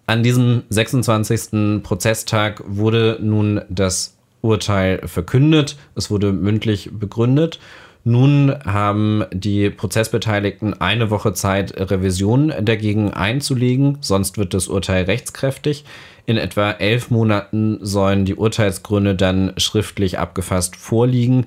An 0.06 0.24
diesem 0.24 0.64
26. 0.70 1.82
Prozesstag 1.84 2.62
wurde 2.68 3.18
nun 3.22 3.62
das 3.70 4.18
Urteil 4.42 5.08
verkündet. 5.08 5.78
Es 5.96 6.12
wurde 6.12 6.34
mündlich 6.34 6.90
begründet. 6.92 7.60
Nun 8.04 8.56
haben 8.66 9.26
die 9.32 9.70
Prozessbeteiligten 9.70 10.82
eine 10.82 11.12
Woche 11.12 11.34
Zeit, 11.34 11.80
Revision 11.92 12.52
dagegen 12.62 13.14
einzulegen, 13.14 14.00
sonst 14.02 14.40
wird 14.40 14.56
das 14.56 14.68
Urteil 14.68 15.04
rechtskräftig. 15.04 15.86
In 16.26 16.38
etwa 16.38 16.72
elf 16.72 17.12
Monaten 17.12 17.78
sollen 17.82 18.26
die 18.26 18.36
Urteilsgründe 18.36 19.16
dann 19.16 19.54
schriftlich 19.58 20.18
abgefasst 20.18 20.76
vorliegen. 20.76 21.46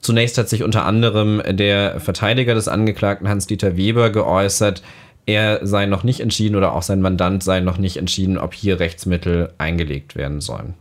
Zunächst 0.00 0.38
hat 0.38 0.48
sich 0.48 0.62
unter 0.62 0.84
anderem 0.84 1.42
der 1.50 1.98
Verteidiger 1.98 2.54
des 2.54 2.68
Angeklagten 2.68 3.28
Hans-Dieter 3.28 3.76
Weber 3.76 4.10
geäußert, 4.10 4.82
er 5.26 5.66
sei 5.66 5.84
noch 5.84 6.04
nicht 6.04 6.20
entschieden 6.20 6.56
oder 6.56 6.72
auch 6.72 6.80
sein 6.80 7.02
Mandant 7.02 7.42
sei 7.42 7.60
noch 7.60 7.76
nicht 7.76 7.98
entschieden, 7.98 8.38
ob 8.38 8.54
hier 8.54 8.80
Rechtsmittel 8.80 9.52
eingelegt 9.58 10.16
werden 10.16 10.40
sollen. 10.40 10.72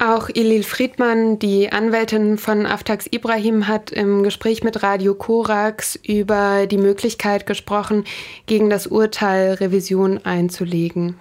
Auch 0.00 0.28
Ilil 0.28 0.62
Friedmann, 0.62 1.40
die 1.40 1.72
Anwältin 1.72 2.38
von 2.38 2.66
Aftax 2.66 3.06
Ibrahim, 3.10 3.66
hat 3.66 3.90
im 3.90 4.22
Gespräch 4.22 4.62
mit 4.62 4.84
Radio 4.84 5.14
Korax 5.14 5.96
über 5.96 6.68
die 6.68 6.78
Möglichkeit 6.78 7.46
gesprochen, 7.46 8.04
gegen 8.46 8.70
das 8.70 8.86
Urteil 8.86 9.54
Revision 9.54 10.18
einzulegen. 10.18 11.16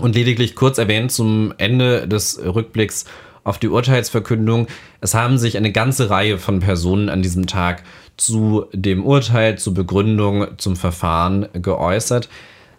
Und 0.00 0.14
lediglich 0.14 0.54
kurz 0.54 0.78
erwähnt 0.78 1.12
zum 1.12 1.52
Ende 1.58 2.08
des 2.08 2.40
Rückblicks 2.42 3.04
auf 3.44 3.58
die 3.58 3.68
Urteilsverkündung. 3.68 4.68
Es 5.02 5.12
haben 5.12 5.36
sich 5.36 5.58
eine 5.58 5.70
ganze 5.70 6.08
Reihe 6.08 6.38
von 6.38 6.60
Personen 6.60 7.10
an 7.10 7.20
diesem 7.20 7.46
Tag 7.46 7.82
zu 8.16 8.64
dem 8.72 9.04
Urteil, 9.04 9.58
zur 9.58 9.74
Begründung, 9.74 10.46
zum 10.56 10.76
Verfahren 10.76 11.48
geäußert. 11.52 12.30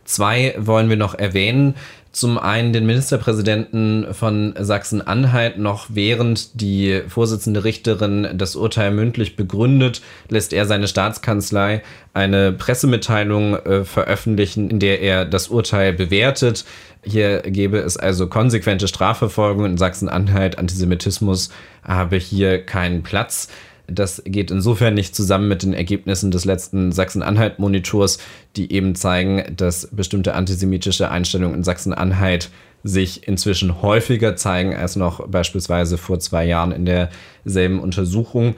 Zwei 0.05 0.55
wollen 0.57 0.89
wir 0.89 0.97
noch 0.97 1.13
erwähnen. 1.13 1.75
Zum 2.15 2.37
einen 2.37 2.71
den 2.71 2.85
Ministerpräsidenten 2.85 4.13
von 4.13 4.53
Sachsen-Anhalt 4.57 5.57
noch 5.57 5.87
während 5.89 6.61
die 6.61 7.01
Vorsitzende 7.09 7.65
Richterin 7.65 8.29
das 8.35 8.55
Urteil 8.55 8.91
mündlich 8.91 9.35
begründet, 9.35 10.01
lässt 10.29 10.53
er 10.53 10.65
seine 10.65 10.87
Staatskanzlei 10.87 11.83
eine 12.13 12.53
Pressemitteilung 12.53 13.57
äh, 13.57 13.83
veröffentlichen, 13.83 14.69
in 14.69 14.79
der 14.79 15.01
er 15.01 15.25
das 15.25 15.49
Urteil 15.49 15.91
bewertet. 15.91 16.63
Hier 17.03 17.41
gäbe 17.41 17.79
es 17.79 17.97
also 17.97 18.27
konsequente 18.27 18.87
Strafverfolgung 18.87 19.65
in 19.65 19.77
Sachsen-Anhalt. 19.77 20.57
Antisemitismus 20.57 21.49
habe 21.83 22.15
hier 22.15 22.65
keinen 22.65 23.03
Platz. 23.03 23.49
Das 23.87 24.21
geht 24.25 24.51
insofern 24.51 24.93
nicht 24.93 25.15
zusammen 25.15 25.47
mit 25.47 25.63
den 25.63 25.73
Ergebnissen 25.73 26.31
des 26.31 26.45
letzten 26.45 26.91
Sachsen-Anhalt-Monitors, 26.91 28.19
die 28.55 28.71
eben 28.71 28.95
zeigen, 28.95 29.55
dass 29.55 29.89
bestimmte 29.91 30.33
antisemitische 30.33 31.11
Einstellungen 31.11 31.57
in 31.57 31.63
Sachsen-Anhalt 31.63 32.49
sich 32.83 33.27
inzwischen 33.27 33.81
häufiger 33.81 34.35
zeigen 34.35 34.75
als 34.75 34.95
noch 34.95 35.27
beispielsweise 35.27 35.97
vor 35.97 36.19
zwei 36.19 36.45
Jahren 36.45 36.71
in 36.71 36.85
derselben 36.85 37.79
Untersuchung. 37.79 38.55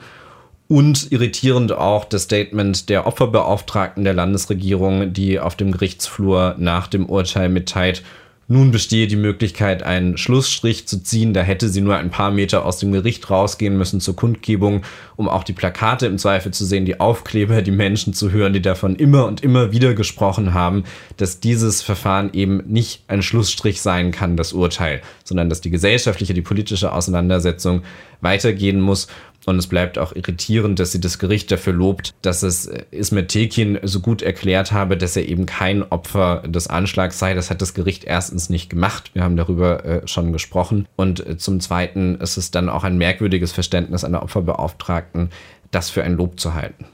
Und 0.68 1.10
irritierend 1.10 1.72
auch 1.72 2.04
das 2.04 2.24
Statement 2.24 2.90
der 2.90 3.06
Opferbeauftragten 3.06 4.04
der 4.04 4.12
Landesregierung, 4.12 5.14
die 5.14 5.40
auf 5.40 5.56
dem 5.56 5.72
Gerichtsflur 5.72 6.56
nach 6.58 6.88
dem 6.88 7.06
Urteil 7.06 7.48
mitteilt, 7.48 8.02
nun 8.50 8.70
bestehe 8.70 9.06
die 9.06 9.16
Möglichkeit, 9.16 9.82
einen 9.82 10.16
Schlussstrich 10.16 10.88
zu 10.88 11.02
ziehen. 11.02 11.34
Da 11.34 11.42
hätte 11.42 11.68
sie 11.68 11.82
nur 11.82 11.96
ein 11.96 12.08
paar 12.08 12.30
Meter 12.30 12.64
aus 12.64 12.78
dem 12.78 12.92
Gericht 12.92 13.28
rausgehen 13.28 13.76
müssen 13.76 14.00
zur 14.00 14.16
Kundgebung, 14.16 14.82
um 15.16 15.28
auch 15.28 15.44
die 15.44 15.52
Plakate 15.52 16.06
im 16.06 16.16
Zweifel 16.16 16.50
zu 16.52 16.64
sehen, 16.64 16.86
die 16.86 16.98
Aufkleber, 16.98 17.60
die 17.60 17.70
Menschen 17.70 18.14
zu 18.14 18.32
hören, 18.32 18.54
die 18.54 18.62
davon 18.62 18.96
immer 18.96 19.26
und 19.26 19.42
immer 19.42 19.70
wieder 19.70 19.92
gesprochen 19.92 20.54
haben, 20.54 20.84
dass 21.18 21.40
dieses 21.40 21.82
Verfahren 21.82 22.30
eben 22.32 22.62
nicht 22.66 23.04
ein 23.06 23.20
Schlussstrich 23.20 23.82
sein 23.82 24.12
kann, 24.12 24.38
das 24.38 24.54
Urteil, 24.54 25.02
sondern 25.24 25.50
dass 25.50 25.60
die 25.60 25.70
gesellschaftliche, 25.70 26.32
die 26.32 26.40
politische 26.40 26.92
Auseinandersetzung 26.94 27.82
weitergehen 28.22 28.80
muss 28.80 29.08
und 29.48 29.58
es 29.58 29.66
bleibt 29.66 29.98
auch 29.98 30.14
irritierend, 30.14 30.78
dass 30.78 30.92
sie 30.92 31.00
das 31.00 31.18
Gericht 31.18 31.50
dafür 31.50 31.72
lobt, 31.72 32.14
dass 32.22 32.42
es 32.42 32.66
äh, 32.66 32.84
Ismet 32.90 33.28
Tekin 33.28 33.78
so 33.82 34.00
gut 34.00 34.22
erklärt 34.22 34.72
habe, 34.72 34.96
dass 34.96 35.16
er 35.16 35.26
eben 35.26 35.46
kein 35.46 35.82
Opfer 35.82 36.42
des 36.46 36.68
Anschlags 36.68 37.18
sei. 37.18 37.34
Das 37.34 37.50
hat 37.50 37.62
das 37.62 37.74
Gericht 37.74 38.04
erstens 38.04 38.50
nicht 38.50 38.68
gemacht. 38.68 39.10
Wir 39.14 39.24
haben 39.24 39.36
darüber 39.36 39.84
äh, 39.84 40.06
schon 40.06 40.32
gesprochen. 40.32 40.86
Und 40.96 41.26
äh, 41.26 41.38
zum 41.38 41.60
Zweiten 41.60 42.16
ist 42.16 42.36
es 42.36 42.50
dann 42.50 42.68
auch 42.68 42.84
ein 42.84 42.98
merkwürdiges 42.98 43.52
Verständnis 43.52 44.04
einer 44.04 44.22
Opferbeauftragten, 44.22 45.30
das 45.70 45.90
für 45.90 46.04
ein 46.04 46.14
Lob 46.14 46.38
zu 46.38 46.54
halten. 46.54 46.84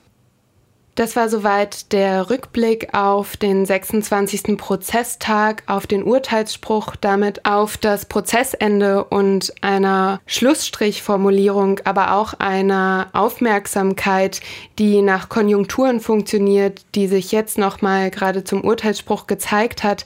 Das 0.94 1.16
war 1.16 1.28
soweit 1.28 1.92
der 1.92 2.30
Rückblick 2.30 2.94
auf 2.94 3.37
den 3.37 3.66
26. 3.66 4.57
Prozesstag, 4.57 5.64
auf 5.66 5.88
den 5.88 6.04
Urteilsspruch, 6.04 6.94
damit 6.94 7.44
auf 7.46 7.76
das 7.76 8.07
Prozessende 8.07 9.02
und 9.02 9.52
einer 9.61 10.20
Schlussstrichformulierung, 10.26 11.80
aber 11.83 12.14
auch 12.14 12.35
einer 12.35 13.09
Aufmerksamkeit, 13.12 14.40
die 14.78 15.02
nach 15.02 15.28
Konjunkturen 15.28 15.98
funktioniert, 15.98 16.83
die 16.94 17.09
sich 17.09 17.33
jetzt 17.33 17.59
nochmal 17.59 18.12
gerade 18.12 18.44
zum 18.44 18.62
Urteilsspruch 18.62 19.26
gezeigt 19.26 19.83
hat, 19.83 20.04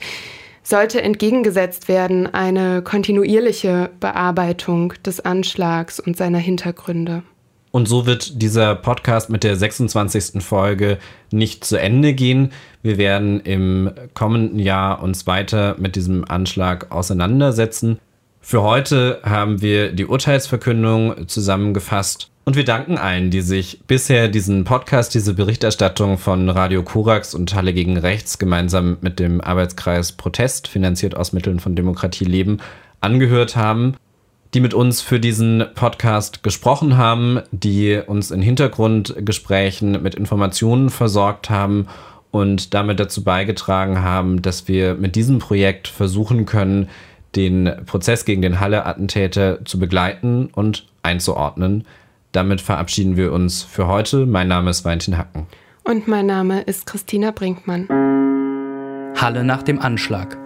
sollte 0.63 1.03
entgegengesetzt 1.03 1.87
werden 1.87 2.33
eine 2.33 2.81
kontinuierliche 2.81 3.91
Bearbeitung 3.99 4.93
des 5.05 5.19
Anschlags 5.19 5.99
und 5.99 6.17
seiner 6.17 6.39
Hintergründe. 6.39 7.21
Und 7.71 7.87
so 7.87 8.05
wird 8.05 8.41
dieser 8.41 8.75
Podcast 8.75 9.29
mit 9.29 9.43
der 9.43 9.55
26. 9.55 10.41
Folge 10.43 10.97
nicht 11.31 11.63
zu 11.63 11.79
Ende 11.79 12.13
gehen. 12.13 12.51
Wir 12.81 12.97
werden 12.97 13.41
im 13.41 13.91
kommenden 14.15 14.59
Jahr 14.59 15.03
uns 15.03 15.27
weiter 15.27 15.75
mit 15.77 15.95
diesem 15.95 16.25
Anschlag 16.25 16.91
auseinandersetzen. 16.91 17.99
Für 18.41 18.63
heute 18.63 19.19
haben 19.23 19.61
wir 19.61 19.91
die 19.91 20.05
Urteilsverkündung 20.05 21.27
zusammengefasst 21.27 22.31
und 22.45 22.55
wir 22.55 22.65
danken 22.65 22.97
allen, 22.97 23.29
die 23.29 23.41
sich 23.41 23.81
bisher 23.85 24.27
diesen 24.27 24.63
Podcast, 24.63 25.13
diese 25.13 25.35
Berichterstattung 25.35 26.17
von 26.17 26.49
Radio 26.49 26.81
Korax 26.81 27.35
und 27.35 27.53
Halle 27.53 27.73
gegen 27.73 27.97
Rechts 27.97 28.39
gemeinsam 28.39 28.97
mit 29.01 29.19
dem 29.19 29.39
Arbeitskreis 29.41 30.13
Protest, 30.13 30.67
finanziert 30.67 31.15
aus 31.15 31.31
Mitteln 31.31 31.59
von 31.59 31.75
Demokratie 31.75 32.25
Leben, 32.25 32.57
angehört 33.01 33.55
haben 33.55 33.95
die 34.53 34.59
mit 34.59 34.73
uns 34.73 35.01
für 35.01 35.19
diesen 35.19 35.65
Podcast 35.75 36.43
gesprochen 36.43 36.97
haben, 36.97 37.41
die 37.51 38.01
uns 38.05 38.31
in 38.31 38.41
Hintergrundgesprächen 38.41 40.01
mit 40.01 40.15
Informationen 40.15 40.89
versorgt 40.89 41.49
haben 41.49 41.87
und 42.31 42.73
damit 42.73 42.99
dazu 42.99 43.23
beigetragen 43.23 44.01
haben, 44.01 44.41
dass 44.41 44.67
wir 44.67 44.95
mit 44.95 45.15
diesem 45.15 45.39
Projekt 45.39 45.87
versuchen 45.87 46.45
können, 46.45 46.89
den 47.35 47.71
Prozess 47.85 48.25
gegen 48.25 48.41
den 48.41 48.59
Halle-Attentäter 48.59 49.63
zu 49.65 49.77
begleiten 49.77 50.49
und 50.53 50.87
einzuordnen. 51.03 51.85
Damit 52.31 52.61
verabschieden 52.61 53.17
wir 53.17 53.31
uns 53.33 53.63
für 53.63 53.87
heute. 53.87 54.25
Mein 54.25 54.47
Name 54.47 54.71
ist 54.71 54.83
Valentin 54.83 55.17
Hacken. 55.17 55.47
Und 55.83 56.07
mein 56.07 56.25
Name 56.25 56.61
ist 56.61 56.85
Christina 56.85 57.31
Brinkmann. 57.31 57.87
Halle 59.15 59.43
nach 59.43 59.63
dem 59.63 59.79
Anschlag 59.79 60.37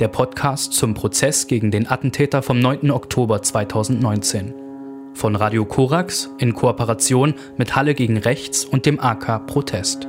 der 0.00 0.08
Podcast 0.08 0.72
zum 0.72 0.94
Prozess 0.94 1.46
gegen 1.46 1.70
den 1.70 1.88
Attentäter 1.88 2.42
vom 2.42 2.58
9. 2.58 2.90
Oktober 2.90 3.42
2019. 3.42 4.54
Von 5.14 5.36
Radio 5.36 5.64
Korax 5.64 6.30
in 6.38 6.54
Kooperation 6.54 7.34
mit 7.56 7.76
Halle 7.76 7.94
gegen 7.94 8.16
Rechts 8.16 8.64
und 8.64 8.86
dem 8.86 8.98
AK 8.98 9.46
Protest. 9.46 10.08